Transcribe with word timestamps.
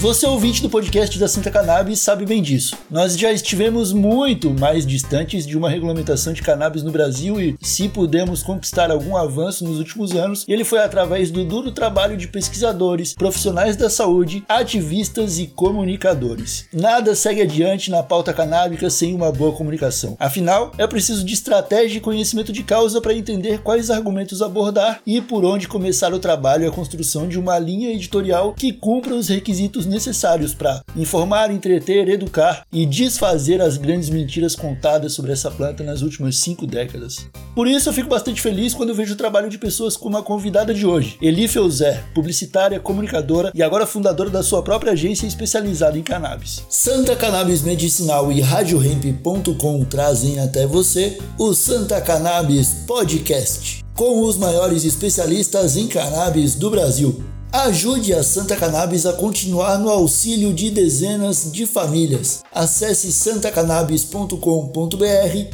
Você 0.00 0.26
ouvinte 0.26 0.62
do 0.62 0.70
podcast 0.70 1.18
da 1.18 1.28
Santa 1.28 1.50
Cannabis 1.50 2.00
sabe 2.00 2.24
bem 2.24 2.40
disso. 2.40 2.74
Nós 2.90 3.18
já 3.18 3.30
estivemos 3.30 3.92
muito 3.92 4.48
mais 4.48 4.86
distantes 4.86 5.46
de 5.46 5.58
uma 5.58 5.68
regulamentação 5.68 6.32
de 6.32 6.40
cannabis 6.40 6.82
no 6.82 6.90
Brasil 6.90 7.38
e, 7.38 7.54
se 7.60 7.86
pudemos 7.86 8.42
conquistar 8.42 8.90
algum 8.90 9.14
avanço 9.14 9.62
nos 9.62 9.76
últimos 9.78 10.12
anos, 10.12 10.46
ele 10.48 10.64
foi 10.64 10.78
através 10.78 11.30
do 11.30 11.44
duro 11.44 11.70
trabalho 11.70 12.16
de 12.16 12.28
pesquisadores, 12.28 13.12
profissionais 13.12 13.76
da 13.76 13.90
saúde, 13.90 14.42
ativistas 14.48 15.38
e 15.38 15.46
comunicadores. 15.48 16.64
Nada 16.72 17.14
segue 17.14 17.42
adiante 17.42 17.90
na 17.90 18.02
pauta 18.02 18.32
canábica 18.32 18.88
sem 18.88 19.14
uma 19.14 19.30
boa 19.30 19.52
comunicação. 19.52 20.16
Afinal, 20.18 20.72
é 20.78 20.86
preciso 20.86 21.22
de 21.22 21.34
estratégia 21.34 21.98
e 21.98 22.00
conhecimento 22.00 22.54
de 22.54 22.62
causa 22.62 23.02
para 23.02 23.12
entender 23.12 23.58
quais 23.58 23.90
argumentos 23.90 24.40
abordar 24.40 25.02
e 25.06 25.20
por 25.20 25.44
onde 25.44 25.68
começar 25.68 26.14
o 26.14 26.18
trabalho 26.18 26.64
e 26.64 26.68
a 26.68 26.72
construção 26.72 27.28
de 27.28 27.38
uma 27.38 27.58
linha 27.58 27.92
editorial 27.92 28.54
que 28.54 28.72
cumpra 28.72 29.14
os 29.14 29.28
requisitos 29.28 29.89
necessários 29.90 30.54
para 30.54 30.82
informar, 30.96 31.50
entreter, 31.50 32.08
educar 32.08 32.64
e 32.72 32.86
desfazer 32.86 33.60
as 33.60 33.76
grandes 33.76 34.08
mentiras 34.08 34.54
contadas 34.54 35.12
sobre 35.12 35.32
essa 35.32 35.50
planta 35.50 35.82
nas 35.82 36.00
últimas 36.00 36.38
cinco 36.38 36.66
décadas. 36.66 37.26
Por 37.54 37.66
isso 37.66 37.88
eu 37.88 37.92
fico 37.92 38.08
bastante 38.08 38.40
feliz 38.40 38.72
quando 38.72 38.94
vejo 38.94 39.14
o 39.14 39.16
trabalho 39.16 39.50
de 39.50 39.58
pessoas 39.58 39.96
como 39.96 40.16
a 40.16 40.22
convidada 40.22 40.72
de 40.72 40.86
hoje, 40.86 41.18
Eli 41.20 41.48
Felzer, 41.48 42.04
publicitária, 42.14 42.78
comunicadora 42.78 43.50
e 43.54 43.62
agora 43.62 43.86
fundadora 43.86 44.30
da 44.30 44.42
sua 44.42 44.62
própria 44.62 44.92
agência 44.92 45.26
especializada 45.26 45.98
em 45.98 46.02
cannabis. 46.02 46.64
Santa 46.68 47.16
Cannabis 47.16 47.62
Medicinal 47.62 48.30
e 48.30 48.40
RadioHemp.com 48.40 49.84
trazem 49.84 50.38
até 50.38 50.66
você 50.66 51.18
o 51.36 51.52
Santa 51.52 52.00
Cannabis 52.00 52.68
Podcast, 52.86 53.84
com 53.94 54.22
os 54.22 54.36
maiores 54.36 54.84
especialistas 54.84 55.76
em 55.76 55.88
cannabis 55.88 56.54
do 56.54 56.70
Brasil. 56.70 57.39
Ajude 57.52 58.14
a 58.14 58.22
Santa 58.22 58.54
Cannabis 58.54 59.04
a 59.06 59.12
continuar 59.12 59.76
no 59.76 59.90
auxílio 59.90 60.54
de 60.54 60.70
dezenas 60.70 61.50
de 61.50 61.66
famílias. 61.66 62.44
Acesse 62.54 63.12
santacannabis.com.br 63.12 64.36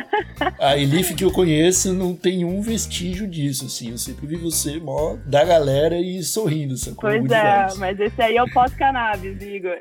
a 0.58 0.76
Elif 0.76 1.14
que 1.14 1.24
eu 1.24 1.30
conheço 1.30 1.92
não 1.92 2.14
tem 2.14 2.44
um 2.44 2.62
vestígio 2.62 3.26
disso, 3.26 3.66
assim. 3.66 3.90
Eu 3.90 3.98
sempre 3.98 4.26
vi 4.26 4.36
você 4.36 4.78
mó 4.78 5.16
da 5.26 5.44
galera 5.44 5.98
e 5.98 6.22
sorrindo, 6.22 6.76
sacou? 6.76 7.10
Pois 7.10 7.30
é, 7.30 7.66
mas 7.76 8.00
esse 8.00 8.22
aí 8.22 8.36
eu 8.36 8.44
posso 8.52 8.70
pós-cannabis, 8.70 9.40
Igor. 9.42 9.76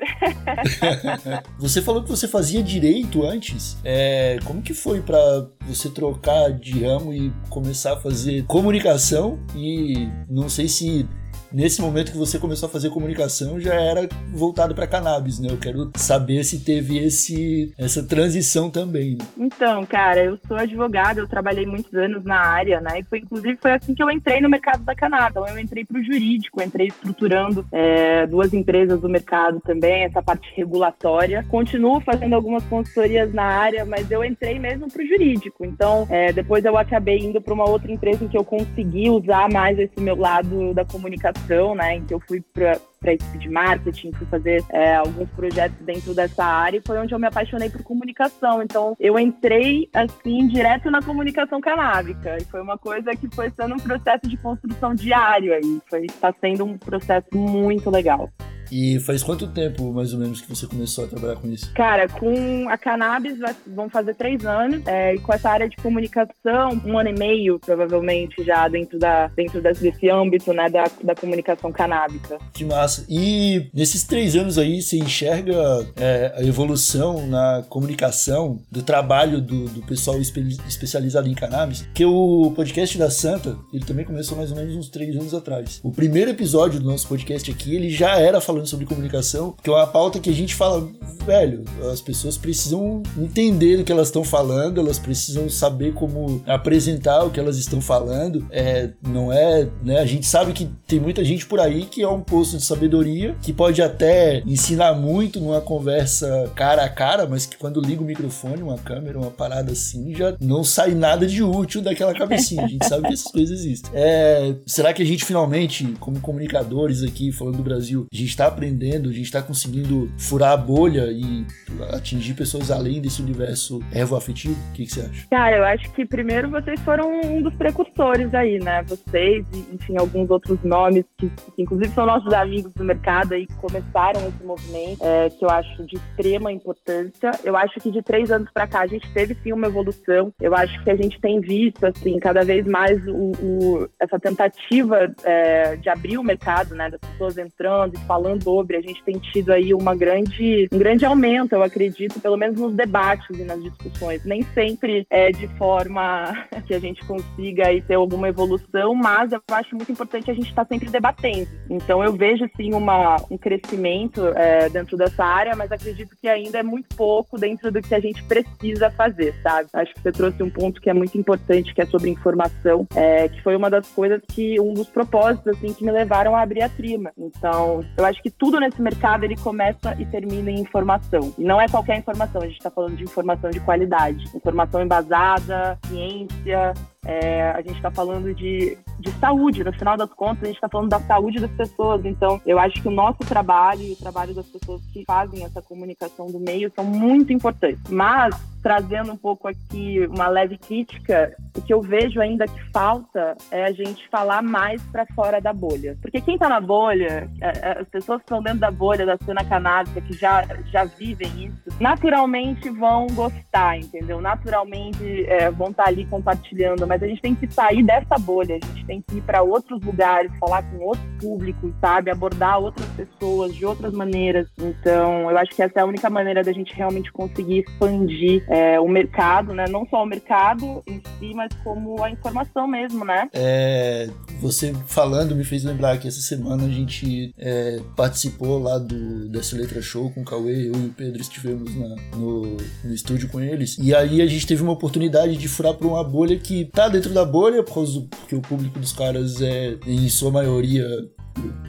você 1.58 1.80
falou 1.80 2.02
que 2.02 2.10
você 2.10 2.26
fazia 2.26 2.62
direito 2.62 3.24
antes. 3.24 3.78
É, 3.84 4.38
como 4.44 4.62
que 4.62 4.74
foi 4.74 5.00
para 5.00 5.46
você 5.62 5.88
trocar 5.88 6.52
de 6.52 6.84
ramo 6.84 7.12
e 7.14 7.32
começar 7.48 7.94
a 7.94 7.96
fazer 7.96 8.44
comunicação? 8.44 9.38
E 9.54 10.08
não 10.28 10.48
sei 10.48 10.68
se 10.68 11.08
nesse 11.52 11.80
momento 11.80 12.12
que 12.12 12.18
você 12.18 12.38
começou 12.38 12.68
a 12.68 12.72
fazer 12.72 12.90
comunicação 12.90 13.60
já 13.60 13.74
era 13.74 14.08
voltado 14.32 14.74
para 14.74 14.86
cannabis, 14.86 15.38
né? 15.38 15.48
Eu 15.50 15.58
quero 15.58 15.90
saber 15.96 16.44
se 16.44 16.60
teve 16.60 16.98
esse 16.98 17.72
essa 17.78 18.02
transição 18.02 18.70
também. 18.70 19.16
Né? 19.16 19.24
Então, 19.38 19.84
cara, 19.86 20.24
eu 20.24 20.38
sou 20.46 20.56
advogada, 20.56 21.20
eu 21.20 21.28
trabalhei 21.28 21.66
muitos 21.66 21.92
anos 21.94 22.24
na 22.24 22.38
área, 22.38 22.80
né? 22.80 23.00
E 23.00 23.04
foi 23.04 23.18
inclusive 23.18 23.58
foi 23.60 23.72
assim 23.72 23.94
que 23.94 24.02
eu 24.02 24.10
entrei 24.10 24.40
no 24.40 24.48
mercado 24.48 24.84
da 24.84 24.94
cannabis. 24.94 25.30
Então, 25.30 25.48
eu 25.48 25.58
entrei 25.58 25.84
para 25.84 25.98
o 25.98 26.04
jurídico, 26.04 26.62
entrei 26.62 26.88
estruturando 26.88 27.66
é, 27.72 28.26
duas 28.26 28.52
empresas 28.52 29.00
do 29.00 29.08
mercado 29.08 29.60
também, 29.60 30.04
essa 30.04 30.22
parte 30.22 30.52
regulatória. 30.54 31.44
Continuo 31.48 32.00
fazendo 32.00 32.34
algumas 32.34 32.64
consultorias 32.64 33.32
na 33.32 33.44
área, 33.44 33.84
mas 33.84 34.10
eu 34.10 34.24
entrei 34.24 34.58
mesmo 34.58 34.90
para 34.90 35.02
o 35.02 35.06
jurídico. 35.06 35.64
Então, 35.64 36.06
é, 36.10 36.32
depois 36.32 36.64
eu 36.64 36.76
acabei 36.76 37.18
indo 37.18 37.40
para 37.40 37.54
uma 37.54 37.68
outra 37.68 37.90
empresa 37.90 38.24
em 38.24 38.28
que 38.28 38.36
eu 38.36 38.44
consegui 38.44 39.10
usar 39.10 39.50
mais 39.50 39.78
esse 39.78 40.00
meu 40.00 40.16
lado 40.16 40.74
da 40.74 40.84
comunicação 40.84 41.39
né, 41.74 41.96
em 41.96 42.04
que 42.04 42.14
eu 42.14 42.20
fui 42.20 42.40
para 42.40 42.78
a 43.06 43.12
equipe 43.12 43.38
de 43.38 43.48
marketing, 43.48 44.12
fui 44.12 44.26
fazer 44.26 44.64
é, 44.70 44.96
alguns 44.96 45.28
projetos 45.30 45.78
dentro 45.80 46.14
dessa 46.14 46.44
área 46.44 46.78
e 46.78 46.82
foi 46.86 46.98
onde 46.98 47.14
eu 47.14 47.18
me 47.18 47.26
apaixonei 47.26 47.70
por 47.70 47.82
comunicação. 47.82 48.62
Então, 48.62 48.96
eu 49.00 49.18
entrei, 49.18 49.88
assim, 49.92 50.46
direto 50.48 50.90
na 50.90 51.02
comunicação 51.02 51.60
canábica 51.60 52.36
e 52.38 52.44
foi 52.44 52.60
uma 52.60 52.76
coisa 52.76 53.10
que 53.16 53.28
foi 53.34 53.50
sendo 53.50 53.74
um 53.74 53.78
processo 53.78 54.28
de 54.28 54.36
construção 54.36 54.94
diário 54.94 55.54
aí. 55.54 55.80
Foi, 55.88 56.04
está 56.06 56.32
sendo 56.40 56.64
um 56.64 56.76
processo 56.76 57.28
muito 57.34 57.90
legal. 57.90 58.30
E 58.70 58.98
faz 59.00 59.22
quanto 59.22 59.46
tempo, 59.46 59.92
mais 59.92 60.12
ou 60.12 60.20
menos, 60.20 60.40
que 60.40 60.48
você 60.48 60.66
começou 60.66 61.04
a 61.04 61.08
trabalhar 61.08 61.36
com 61.36 61.48
isso? 61.48 61.72
Cara, 61.74 62.08
com 62.08 62.68
a 62.68 62.78
cannabis 62.78 63.38
vão 63.66 63.88
fazer 63.88 64.14
três 64.14 64.44
anos. 64.44 64.86
É, 64.86 65.14
e 65.14 65.18
com 65.18 65.32
essa 65.32 65.50
área 65.50 65.68
de 65.68 65.76
comunicação, 65.76 66.80
um 66.84 66.98
ano 66.98 67.10
e 67.10 67.18
meio, 67.18 67.58
provavelmente, 67.58 68.42
já 68.44 68.68
dentro, 68.68 68.98
da, 68.98 69.28
dentro 69.28 69.60
desse 69.60 70.08
âmbito, 70.08 70.52
né, 70.52 70.68
da, 70.68 70.84
da 71.02 71.14
comunicação 71.14 71.72
canábica. 71.72 72.38
Que 72.52 72.64
massa. 72.64 73.04
E 73.08 73.68
nesses 73.74 74.04
três 74.04 74.36
anos 74.36 74.58
aí, 74.58 74.80
você 74.80 74.98
enxerga 74.98 75.54
é, 75.96 76.34
a 76.36 76.42
evolução 76.42 77.26
na 77.26 77.64
comunicação 77.68 78.60
do 78.70 78.82
trabalho 78.82 79.40
do, 79.40 79.66
do 79.68 79.82
pessoal 79.82 80.20
espe 80.20 80.40
especializado 80.66 81.28
em 81.28 81.34
cannabis? 81.34 81.88
Que 81.94 82.04
o 82.04 82.52
podcast 82.54 82.96
da 82.98 83.10
Santa, 83.10 83.56
ele 83.72 83.84
também 83.84 84.04
começou 84.04 84.36
mais 84.36 84.50
ou 84.50 84.56
menos 84.56 84.76
uns 84.76 84.88
três 84.88 85.14
anos 85.16 85.34
atrás. 85.34 85.80
O 85.82 85.90
primeiro 85.90 86.30
episódio 86.30 86.80
do 86.80 86.86
nosso 86.86 87.08
podcast 87.08 87.50
aqui, 87.50 87.74
ele 87.74 87.90
já 87.90 88.18
era 88.18 88.40
falando 88.40 88.59
sobre 88.66 88.86
comunicação, 88.86 89.54
que 89.62 89.68
é 89.68 89.72
uma 89.72 89.86
pauta 89.86 90.18
que 90.18 90.30
a 90.30 90.34
gente 90.34 90.54
fala, 90.54 90.88
velho, 91.24 91.64
as 91.90 92.00
pessoas 92.00 92.36
precisam 92.36 93.02
entender 93.16 93.80
o 93.80 93.84
que 93.84 93.92
elas 93.92 94.08
estão 94.08 94.24
falando, 94.24 94.80
elas 94.80 94.98
precisam 94.98 95.48
saber 95.48 95.92
como 95.94 96.42
apresentar 96.46 97.24
o 97.24 97.30
que 97.30 97.40
elas 97.40 97.56
estão 97.56 97.80
falando. 97.80 98.46
É, 98.50 98.90
não 99.02 99.32
é, 99.32 99.68
né? 99.82 99.98
A 99.98 100.06
gente 100.06 100.26
sabe 100.26 100.52
que 100.52 100.68
tem 100.86 101.00
muita 101.00 101.24
gente 101.24 101.46
por 101.46 101.60
aí 101.60 101.84
que 101.84 102.02
é 102.02 102.08
um 102.08 102.20
posto 102.20 102.56
de 102.56 102.64
sabedoria, 102.64 103.36
que 103.42 103.52
pode 103.52 103.82
até 103.82 104.42
ensinar 104.46 104.94
muito 104.94 105.40
numa 105.40 105.60
conversa 105.60 106.50
cara 106.54 106.84
a 106.84 106.88
cara, 106.88 107.26
mas 107.26 107.46
que 107.46 107.56
quando 107.56 107.80
liga 107.80 108.02
o 108.02 108.04
microfone, 108.04 108.62
uma 108.62 108.78
câmera, 108.78 109.18
uma 109.18 109.30
parada 109.30 109.72
assim, 109.72 110.14
já 110.14 110.36
não 110.40 110.64
sai 110.64 110.94
nada 110.94 111.26
de 111.26 111.42
útil 111.42 111.82
daquela 111.82 112.14
cabecinha. 112.14 112.64
A 112.64 112.68
gente 112.68 112.86
sabe 112.86 113.06
que 113.06 113.14
essas 113.14 113.30
coisas 113.30 113.60
existem. 113.60 113.90
É, 113.94 114.54
será 114.66 114.92
que 114.92 115.02
a 115.02 115.06
gente 115.06 115.24
finalmente, 115.24 115.84
como 116.00 116.20
comunicadores 116.20 117.02
aqui, 117.02 117.32
falando 117.32 117.58
do 117.58 117.62
Brasil, 117.62 118.06
a 118.12 118.16
gente 118.16 118.30
está 118.30 118.49
aprendendo, 118.50 119.08
a 119.08 119.12
gente 119.12 119.24
está 119.24 119.42
conseguindo 119.42 120.10
furar 120.18 120.52
a 120.52 120.56
bolha 120.56 121.06
e 121.10 121.46
atingir 121.92 122.34
pessoas 122.34 122.70
além 122.70 123.00
desse 123.00 123.22
universo 123.22 123.80
ervo-afetivo? 123.92 124.54
O 124.70 124.72
que, 124.72 124.84
que, 124.84 124.92
você 124.92 125.00
acha? 125.00 125.26
Cara, 125.30 125.56
eu 125.56 125.64
acho 125.64 125.90
que 125.92 126.04
primeiro 126.04 126.50
vocês 126.50 126.80
foram 126.80 127.20
um 127.20 127.42
dos 127.42 127.54
precursores 127.54 128.34
aí, 128.34 128.58
né? 128.58 128.82
Vocês 128.82 129.44
e, 129.52 129.74
enfim, 129.74 129.96
alguns 129.98 130.30
outros 130.30 130.62
nomes 130.62 131.04
que, 131.16 131.28
que 131.28 131.62
inclusive 131.62 131.92
são 131.94 132.06
nossos 132.06 132.32
amigos 132.32 132.72
do 132.74 132.84
mercado 132.84 133.34
aí 133.34 133.46
que 133.46 133.54
começaram 133.54 134.20
esse 134.28 134.44
movimento, 134.44 135.02
é, 135.02 135.30
que 135.30 135.44
eu 135.44 135.50
acho 135.50 135.84
de 135.86 135.96
extrema 135.96 136.52
importância. 136.52 137.30
Eu 137.44 137.56
acho 137.56 137.78
que 137.80 137.90
de 137.90 138.02
três 138.02 138.30
anos 138.30 138.48
para 138.52 138.66
cá 138.66 138.80
a 138.80 138.86
gente 138.86 139.10
teve 139.12 139.36
sim 139.42 139.52
uma 139.52 139.66
evolução. 139.66 140.32
Eu 140.40 140.54
acho 140.54 140.82
que 140.82 140.90
a 140.90 140.96
gente 140.96 141.20
tem 141.20 141.40
visto, 141.40 141.84
assim, 141.84 142.18
cada 142.18 142.44
vez 142.44 142.66
mais 142.66 143.06
o, 143.06 143.32
o 143.42 143.88
essa 143.98 144.18
tentativa 144.18 145.14
é, 145.24 145.76
de 145.76 145.88
abrir 145.88 146.18
o 146.18 146.22
mercado, 146.22 146.74
né? 146.74 146.90
Das 146.90 147.00
pessoas 147.00 147.38
entrando 147.38 147.94
e 147.94 147.98
falando 148.06 148.39
sobre. 148.42 148.76
A 148.76 148.80
gente 148.80 149.02
tem 149.04 149.18
tido 149.18 149.52
aí 149.52 149.72
uma 149.74 149.94
grande, 149.94 150.68
um 150.72 150.78
grande 150.78 151.04
aumento, 151.04 151.54
eu 151.54 151.62
acredito, 151.62 152.20
pelo 152.20 152.36
menos 152.36 152.60
nos 152.60 152.74
debates 152.74 153.38
e 153.38 153.44
nas 153.44 153.62
discussões. 153.62 154.24
Nem 154.24 154.42
sempre 154.54 155.06
é 155.10 155.30
de 155.30 155.46
forma 155.56 156.46
que 156.66 156.74
a 156.74 156.78
gente 156.78 157.04
consiga 157.04 157.68
aí 157.68 157.80
ter 157.80 157.94
alguma 157.94 158.28
evolução, 158.28 158.94
mas 158.94 159.32
eu 159.32 159.40
acho 159.52 159.74
muito 159.74 159.92
importante 159.92 160.30
a 160.30 160.34
gente 160.34 160.48
estar 160.48 160.64
tá 160.64 160.68
sempre 160.68 160.90
debatendo. 160.90 161.48
Então 161.68 162.02
eu 162.02 162.12
vejo 162.12 162.48
sim 162.56 162.74
uma, 162.74 163.16
um 163.30 163.38
crescimento 163.38 164.26
é, 164.36 164.68
dentro 164.68 164.96
dessa 164.96 165.24
área, 165.24 165.54
mas 165.56 165.70
acredito 165.72 166.16
que 166.20 166.28
ainda 166.28 166.58
é 166.58 166.62
muito 166.62 166.94
pouco 166.96 167.38
dentro 167.38 167.70
do 167.70 167.80
que 167.80 167.94
a 167.94 168.00
gente 168.00 168.22
precisa 168.24 168.90
fazer, 168.90 169.34
sabe? 169.42 169.68
Acho 169.72 169.94
que 169.94 170.00
você 170.00 170.12
trouxe 170.12 170.42
um 170.42 170.50
ponto 170.50 170.80
que 170.80 170.90
é 170.90 170.94
muito 170.94 171.16
importante, 171.16 171.74
que 171.74 171.80
é 171.80 171.86
sobre 171.86 172.10
informação, 172.10 172.86
é, 172.94 173.28
que 173.28 173.42
foi 173.42 173.56
uma 173.56 173.70
das 173.70 173.88
coisas 173.88 174.20
que 174.28 174.60
um 174.60 174.74
dos 174.74 174.88
propósitos 174.88 175.46
assim 175.48 175.72
que 175.72 175.84
me 175.84 175.90
levaram 175.90 176.34
a 176.34 176.42
abrir 176.42 176.62
a 176.62 176.68
Trima. 176.68 177.12
Então 177.16 177.84
eu 177.96 178.04
acho 178.04 178.22
que 178.22 178.29
tudo 178.30 178.60
nesse 178.60 178.80
mercado 178.80 179.24
ele 179.24 179.36
começa 179.36 179.94
e 179.98 180.04
termina 180.06 180.50
em 180.50 180.60
informação. 180.60 181.34
E 181.38 181.44
não 181.44 181.60
é 181.60 181.68
qualquer 181.68 181.98
informação, 181.98 182.42
a 182.42 182.46
gente 182.46 182.58
está 182.58 182.70
falando 182.70 182.96
de 182.96 183.04
informação 183.04 183.50
de 183.50 183.60
qualidade, 183.60 184.24
informação 184.34 184.82
embasada, 184.82 185.78
ciência, 185.86 186.72
é, 187.04 187.50
a 187.50 187.62
gente 187.62 187.76
está 187.76 187.90
falando 187.90 188.34
de, 188.34 188.76
de 188.98 189.10
saúde, 189.12 189.64
no 189.64 189.72
final 189.72 189.96
das 189.96 190.12
contas, 190.12 190.42
a 190.42 190.46
gente 190.46 190.56
está 190.56 190.68
falando 190.68 190.90
da 190.90 191.00
saúde 191.00 191.40
das 191.40 191.50
pessoas. 191.52 192.04
Então, 192.04 192.40
eu 192.44 192.58
acho 192.58 192.80
que 192.80 192.88
o 192.88 192.90
nosso 192.90 193.20
trabalho 193.20 193.82
e 193.82 193.92
o 193.92 193.96
trabalho 193.96 194.34
das 194.34 194.46
pessoas 194.46 194.82
que 194.92 195.04
fazem 195.06 195.44
essa 195.44 195.62
comunicação 195.62 196.26
do 196.26 196.38
meio 196.38 196.70
são 196.74 196.84
muito 196.84 197.32
importantes. 197.32 197.90
Mas, 197.90 198.34
trazendo 198.62 199.12
um 199.12 199.16
pouco 199.16 199.48
aqui 199.48 200.06
uma 200.10 200.28
leve 200.28 200.58
crítica, 200.58 201.34
o 201.56 201.62
que 201.62 201.72
eu 201.72 201.80
vejo 201.80 202.20
ainda 202.20 202.46
que 202.46 202.70
falta 202.70 203.34
é 203.50 203.64
a 203.64 203.72
gente 203.72 204.06
falar 204.08 204.42
mais 204.42 204.82
para 204.92 205.06
fora 205.14 205.40
da 205.40 205.54
bolha. 205.54 205.96
Porque 206.02 206.20
quem 206.20 206.34
está 206.34 206.50
na 206.50 206.60
bolha, 206.60 207.30
é, 207.40 207.46
é, 207.46 207.78
as 207.80 207.88
pessoas 207.88 208.18
que 208.18 208.24
estão 208.24 208.42
dentro 208.42 208.60
da 208.60 208.70
bolha 208.70 209.06
da 209.06 209.16
cena 209.24 209.42
canábica, 209.42 210.02
que 210.02 210.12
já, 210.12 210.44
já 210.70 210.84
vivem 210.84 211.46
isso, 211.46 211.80
naturalmente 211.80 212.68
vão 212.68 213.06
gostar, 213.06 213.78
entendeu? 213.78 214.20
Naturalmente 214.20 215.24
é, 215.26 215.50
vão 215.50 215.70
estar 215.70 215.84
tá 215.84 215.88
ali 215.88 216.04
compartilhando 216.04 216.89
mas 216.90 217.04
a 217.04 217.06
gente 217.06 217.22
tem 217.22 217.36
que 217.36 217.48
sair 217.52 217.84
dessa 217.84 218.18
bolha, 218.18 218.58
a 218.60 218.66
gente 218.66 218.84
tem 218.84 219.00
que 219.00 219.18
ir 219.18 219.20
para 219.20 219.42
outros 219.42 219.80
lugares, 219.80 220.32
falar 220.40 220.64
com 220.64 220.78
outros 220.78 221.06
públicos, 221.20 221.72
sabe? 221.80 222.10
Abordar 222.10 222.58
outras 222.58 222.88
pessoas 222.88 223.54
de 223.54 223.64
outras 223.64 223.92
maneiras. 223.92 224.48
Então, 224.58 225.30
eu 225.30 225.38
acho 225.38 225.54
que 225.54 225.62
essa 225.62 225.78
é 225.78 225.82
a 225.82 225.86
única 225.86 226.10
maneira 226.10 226.42
da 226.42 226.52
gente 226.52 226.74
realmente 226.74 227.12
conseguir 227.12 227.60
expandir 227.60 228.44
é, 228.48 228.80
o 228.80 228.88
mercado, 228.88 229.54
né? 229.54 229.66
Não 229.68 229.86
só 229.86 230.02
o 230.02 230.06
mercado 230.06 230.82
em 230.84 231.00
si, 231.20 231.32
mas 231.32 231.50
como 231.62 232.02
a 232.02 232.10
informação 232.10 232.66
mesmo, 232.66 233.04
né? 233.04 233.28
É, 233.34 234.08
você 234.40 234.74
falando 234.88 235.36
me 235.36 235.44
fez 235.44 235.62
lembrar 235.62 235.96
que 235.98 236.08
essa 236.08 236.20
semana 236.20 236.64
a 236.64 236.68
gente 236.68 237.32
é, 237.38 237.78
participou 237.94 238.58
lá 238.58 238.78
do 238.78 239.28
dessa 239.28 239.56
letra 239.56 239.80
show 239.80 240.10
com 240.10 240.22
o 240.22 240.24
Cauê, 240.24 240.68
eu 240.68 240.74
e 240.74 240.86
o 240.86 240.94
Pedro 240.96 241.20
estivemos 241.20 241.72
na, 241.76 241.94
no, 242.16 242.56
no 242.82 242.92
estúdio 242.92 243.28
com 243.28 243.40
eles. 243.40 243.78
E 243.78 243.94
aí 243.94 244.20
a 244.20 244.26
gente 244.26 244.44
teve 244.44 244.60
uma 244.60 244.72
oportunidade 244.72 245.36
de 245.36 245.46
furar 245.46 245.74
por 245.74 245.86
uma 245.86 246.02
bolha 246.02 246.36
que 246.36 246.64
tá 246.80 246.88
dentro 246.88 247.12
da 247.12 247.26
bolha, 247.26 247.62
por 247.62 247.74
causa 247.74 248.00
porque 248.08 248.34
o 248.34 248.40
público 248.40 248.78
dos 248.78 248.92
caras 248.92 249.42
é, 249.42 249.76
em 249.86 250.08
sua 250.08 250.30
maioria, 250.30 250.86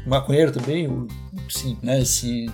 maconheiro 0.07 0.53
também, 0.53 0.87
sim, 1.49 1.77
né? 1.83 2.05
Se 2.05 2.49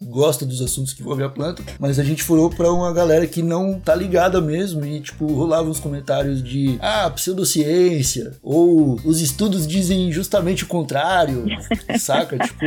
gosta 0.00 0.44
dos 0.44 0.60
assuntos 0.60 0.92
que 0.92 1.02
envolvem 1.02 1.26
a 1.26 1.28
planta, 1.28 1.62
mas 1.78 1.98
a 1.98 2.02
gente 2.02 2.22
furou 2.22 2.50
para 2.50 2.72
uma 2.72 2.92
galera 2.92 3.26
que 3.26 3.42
não 3.42 3.78
tá 3.78 3.94
ligada 3.94 4.40
mesmo 4.40 4.84
e, 4.84 5.00
tipo, 5.00 5.26
rolava 5.26 5.68
uns 5.68 5.78
comentários 5.78 6.42
de 6.42 6.78
ah, 6.80 7.10
pseudociência, 7.10 8.32
ou 8.42 8.98
os 9.04 9.20
estudos 9.20 9.66
dizem 9.66 10.10
justamente 10.10 10.64
o 10.64 10.66
contrário, 10.66 11.44
saca? 11.98 12.38
Tipo, 12.42 12.64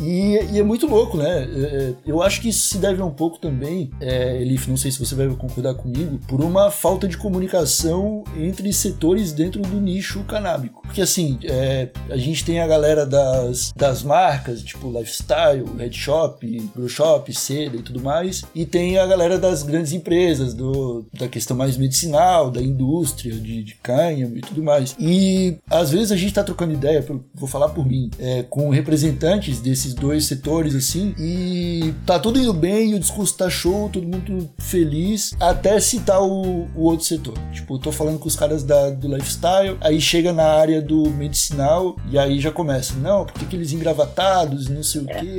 e, 0.00 0.38
e, 0.52 0.58
é 0.58 0.62
muito 0.62 0.86
louco, 0.86 1.16
né? 1.16 1.44
É, 1.44 1.60
é, 1.60 1.94
eu 2.06 2.22
acho 2.22 2.40
que 2.40 2.48
isso 2.48 2.68
se 2.68 2.78
deve 2.78 3.02
um 3.02 3.10
pouco 3.10 3.38
também, 3.38 3.90
é, 4.00 4.40
Elif, 4.40 4.68
não 4.68 4.76
sei 4.76 4.90
se 4.90 4.98
você 4.98 5.14
vai 5.14 5.28
concordar 5.28 5.74
comigo, 5.74 6.18
por 6.26 6.40
uma 6.40 6.70
falta 6.70 7.06
de 7.06 7.16
comunicação 7.16 8.24
entre 8.36 8.72
setores 8.72 9.32
dentro 9.32 9.60
do 9.62 9.80
nicho 9.80 10.22
canábico. 10.24 10.82
Porque 10.82 11.02
assim, 11.02 11.38
é, 11.44 11.90
a 12.10 12.16
gente 12.16 12.44
tem 12.44 12.60
a 12.60 12.66
galera 12.66 13.06
das, 13.06 13.72
das 13.76 14.02
marcas, 14.02 14.62
tipo 14.62 14.90
Lifestyle, 14.90 15.64
Red 15.76 15.92
Shop, 15.92 16.70
Grow 16.74 16.88
Shop, 16.88 17.32
Seda 17.32 17.76
e 17.76 17.82
tudo 17.82 18.00
mais, 18.00 18.44
e 18.54 18.66
tem 18.66 18.98
a 18.98 19.06
galera 19.06 19.38
das 19.38 19.62
grandes 19.62 19.92
empresas, 19.92 20.54
do, 20.54 21.06
da 21.12 21.28
questão 21.28 21.56
mais 21.56 21.76
medicinal, 21.76 22.50
da 22.50 22.62
indústria, 22.62 23.34
de, 23.34 23.62
de 23.62 23.74
cânhamo 23.76 24.36
e 24.36 24.40
tudo 24.40 24.62
mais. 24.62 24.94
E 24.98 25.56
às 25.70 25.90
vezes 25.90 26.12
a 26.12 26.16
gente 26.16 26.34
tá 26.34 26.42
trocando 26.42 26.72
ideia, 26.72 27.04
vou 27.34 27.48
falar 27.48 27.68
por 27.70 27.86
mim, 27.86 28.10
é, 28.18 28.42
com 28.42 28.68
representantes 28.70 29.60
desse 29.60 29.83
esses 29.84 29.94
dois 29.94 30.24
setores, 30.24 30.74
assim, 30.74 31.14
e 31.18 31.94
tá 32.06 32.18
tudo 32.18 32.38
indo 32.38 32.52
bem, 32.52 32.94
o 32.94 32.98
discurso 32.98 33.36
tá 33.36 33.50
show, 33.50 33.90
todo 33.90 34.06
mundo 34.06 34.48
feliz, 34.58 35.34
até 35.38 35.78
citar 35.78 36.22
o, 36.22 36.66
o 36.74 36.82
outro 36.82 37.04
setor. 37.04 37.34
Tipo, 37.52 37.74
eu 37.74 37.78
tô 37.78 37.92
falando 37.92 38.18
com 38.18 38.26
os 38.26 38.36
caras 38.36 38.64
da, 38.64 38.90
do 38.90 39.08
lifestyle, 39.08 39.76
aí 39.80 40.00
chega 40.00 40.32
na 40.32 40.44
área 40.44 40.80
do 40.80 41.10
medicinal, 41.10 41.96
e 42.10 42.18
aí 42.18 42.40
já 42.40 42.50
começa, 42.50 42.94
não, 42.94 43.26
porque 43.26 43.44
aqueles 43.44 43.72
engravatados, 43.72 44.68
não 44.68 44.82
sei 44.82 45.02
o 45.02 45.06
quê. 45.06 45.38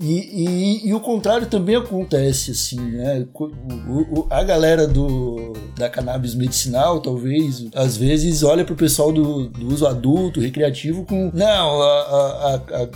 E, 0.00 0.14
e, 0.14 0.88
e, 0.88 0.94
o 0.94 1.00
contrário 1.00 1.46
também 1.46 1.76
acontece, 1.76 2.52
assim, 2.52 2.80
né? 2.80 3.26
O, 3.34 4.20
o, 4.20 4.26
a 4.30 4.42
galera 4.42 4.86
do, 4.86 5.52
da 5.76 5.90
cannabis 5.90 6.34
medicinal, 6.34 7.00
talvez, 7.00 7.66
às 7.74 7.98
vezes 7.98 8.42
olha 8.42 8.64
pro 8.64 8.74
pessoal 8.74 9.12
do, 9.12 9.48
do 9.48 9.68
uso 9.68 9.86
adulto, 9.86 10.40
recreativo, 10.40 11.04
com, 11.04 11.30
não, 11.34 11.82
a, 11.82 12.00
a, 12.00 12.54
a, 12.54 12.88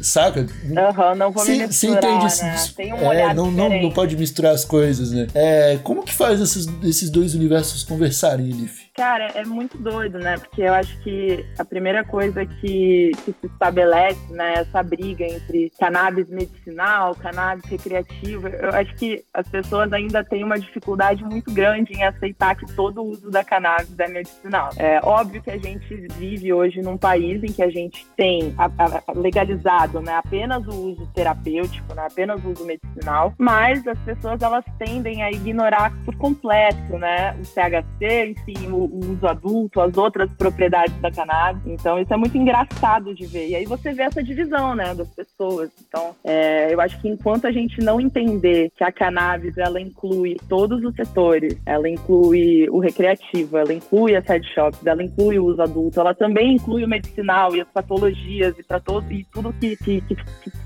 saca? 0.00 0.40
Uhum, 0.40 1.14
não 1.16 1.32
vou 1.32 1.44
me 1.44 1.66
misturar, 1.66 1.98
entende 1.98 2.42
né? 2.42 2.66
Tem 2.76 2.92
um 2.92 3.12
é, 3.12 3.34
não, 3.34 3.50
não, 3.50 3.82
não, 3.82 3.90
pode 3.90 4.16
misturar 4.16 4.54
as 4.54 4.64
coisas, 4.64 5.10
né? 5.12 5.26
É, 5.34 5.78
como 5.82 6.02
que 6.02 6.14
faz 6.14 6.40
esses, 6.40 6.66
esses 6.82 7.10
dois 7.10 7.34
universos 7.34 7.82
conversarem, 7.82 8.48
Elif? 8.48 8.85
Cara, 8.96 9.26
é 9.34 9.44
muito 9.44 9.76
doido, 9.76 10.18
né? 10.18 10.38
Porque 10.38 10.62
eu 10.62 10.72
acho 10.72 10.98
que 11.00 11.44
a 11.58 11.64
primeira 11.64 12.02
coisa 12.02 12.46
que, 12.46 13.12
que 13.26 13.32
se 13.32 13.46
estabelece, 13.46 14.32
né, 14.32 14.54
essa 14.54 14.82
briga 14.82 15.22
entre 15.22 15.70
cannabis 15.78 16.26
medicinal, 16.30 17.14
cannabis 17.14 17.66
recreativo, 17.66 18.48
eu 18.48 18.70
acho 18.70 18.94
que 18.94 19.22
as 19.34 19.46
pessoas 19.48 19.92
ainda 19.92 20.24
têm 20.24 20.42
uma 20.42 20.58
dificuldade 20.58 21.22
muito 21.22 21.52
grande 21.52 21.92
em 21.92 22.04
aceitar 22.04 22.56
que 22.56 22.64
todo 22.74 23.02
o 23.02 23.10
uso 23.10 23.30
da 23.30 23.44
cannabis 23.44 23.98
é 23.98 24.08
medicinal. 24.08 24.70
É 24.78 24.98
óbvio 25.04 25.42
que 25.42 25.50
a 25.50 25.58
gente 25.58 25.94
vive 26.14 26.50
hoje 26.54 26.80
num 26.80 26.96
país 26.96 27.44
em 27.44 27.52
que 27.52 27.62
a 27.62 27.68
gente 27.68 28.06
tem 28.16 28.54
a, 28.56 28.64
a, 28.64 29.12
legalizado, 29.14 30.00
né, 30.00 30.14
apenas 30.14 30.66
o 30.66 30.92
uso 30.92 31.06
terapêutico, 31.14 31.94
né, 31.94 32.06
apenas 32.10 32.42
o 32.42 32.48
uso 32.50 32.64
medicinal, 32.64 33.34
mas 33.36 33.86
as 33.86 33.98
pessoas 33.98 34.40
elas 34.40 34.64
tendem 34.78 35.22
a 35.22 35.30
ignorar 35.30 35.92
por 36.06 36.16
completo, 36.16 36.96
né, 36.96 37.36
o 37.38 37.42
THC, 37.42 38.30
enfim, 38.30 38.72
o 38.72 38.85
o 38.86 39.12
uso 39.12 39.26
adulto, 39.26 39.80
as 39.80 39.96
outras 39.96 40.32
propriedades 40.32 40.94
da 41.00 41.10
cannabis. 41.10 41.62
Então, 41.66 41.98
isso 41.98 42.12
é 42.12 42.16
muito 42.16 42.36
engraçado 42.36 43.14
de 43.14 43.26
ver. 43.26 43.48
E 43.48 43.56
aí 43.56 43.64
você 43.64 43.92
vê 43.92 44.02
essa 44.02 44.22
divisão, 44.22 44.74
né, 44.74 44.94
das 44.94 45.08
pessoas. 45.08 45.70
Então, 45.86 46.14
é, 46.24 46.72
eu 46.72 46.80
acho 46.80 47.00
que 47.00 47.08
enquanto 47.08 47.46
a 47.46 47.52
gente 47.52 47.80
não 47.80 48.00
entender 48.00 48.70
que 48.76 48.84
a 48.84 48.92
cannabis, 48.92 49.56
ela 49.58 49.80
inclui 49.80 50.36
todos 50.48 50.82
os 50.84 50.94
setores, 50.94 51.56
ela 51.64 51.88
inclui 51.88 52.68
o 52.70 52.78
recreativo, 52.78 53.56
ela 53.56 53.72
inclui 53.72 54.14
as 54.14 54.26
head 54.26 54.46
shops, 54.54 54.84
ela 54.86 55.02
inclui 55.02 55.38
o 55.38 55.46
uso 55.46 55.62
adulto, 55.62 56.00
ela 56.00 56.14
também 56.14 56.54
inclui 56.54 56.84
o 56.84 56.88
medicinal 56.88 57.54
e 57.54 57.60
as 57.60 57.68
patologias 57.68 58.54
e 58.58 58.62
todo 58.80 59.10
e 59.12 59.24
tudo 59.32 59.52
que, 59.54 59.76
que, 59.76 60.00
que, 60.00 60.16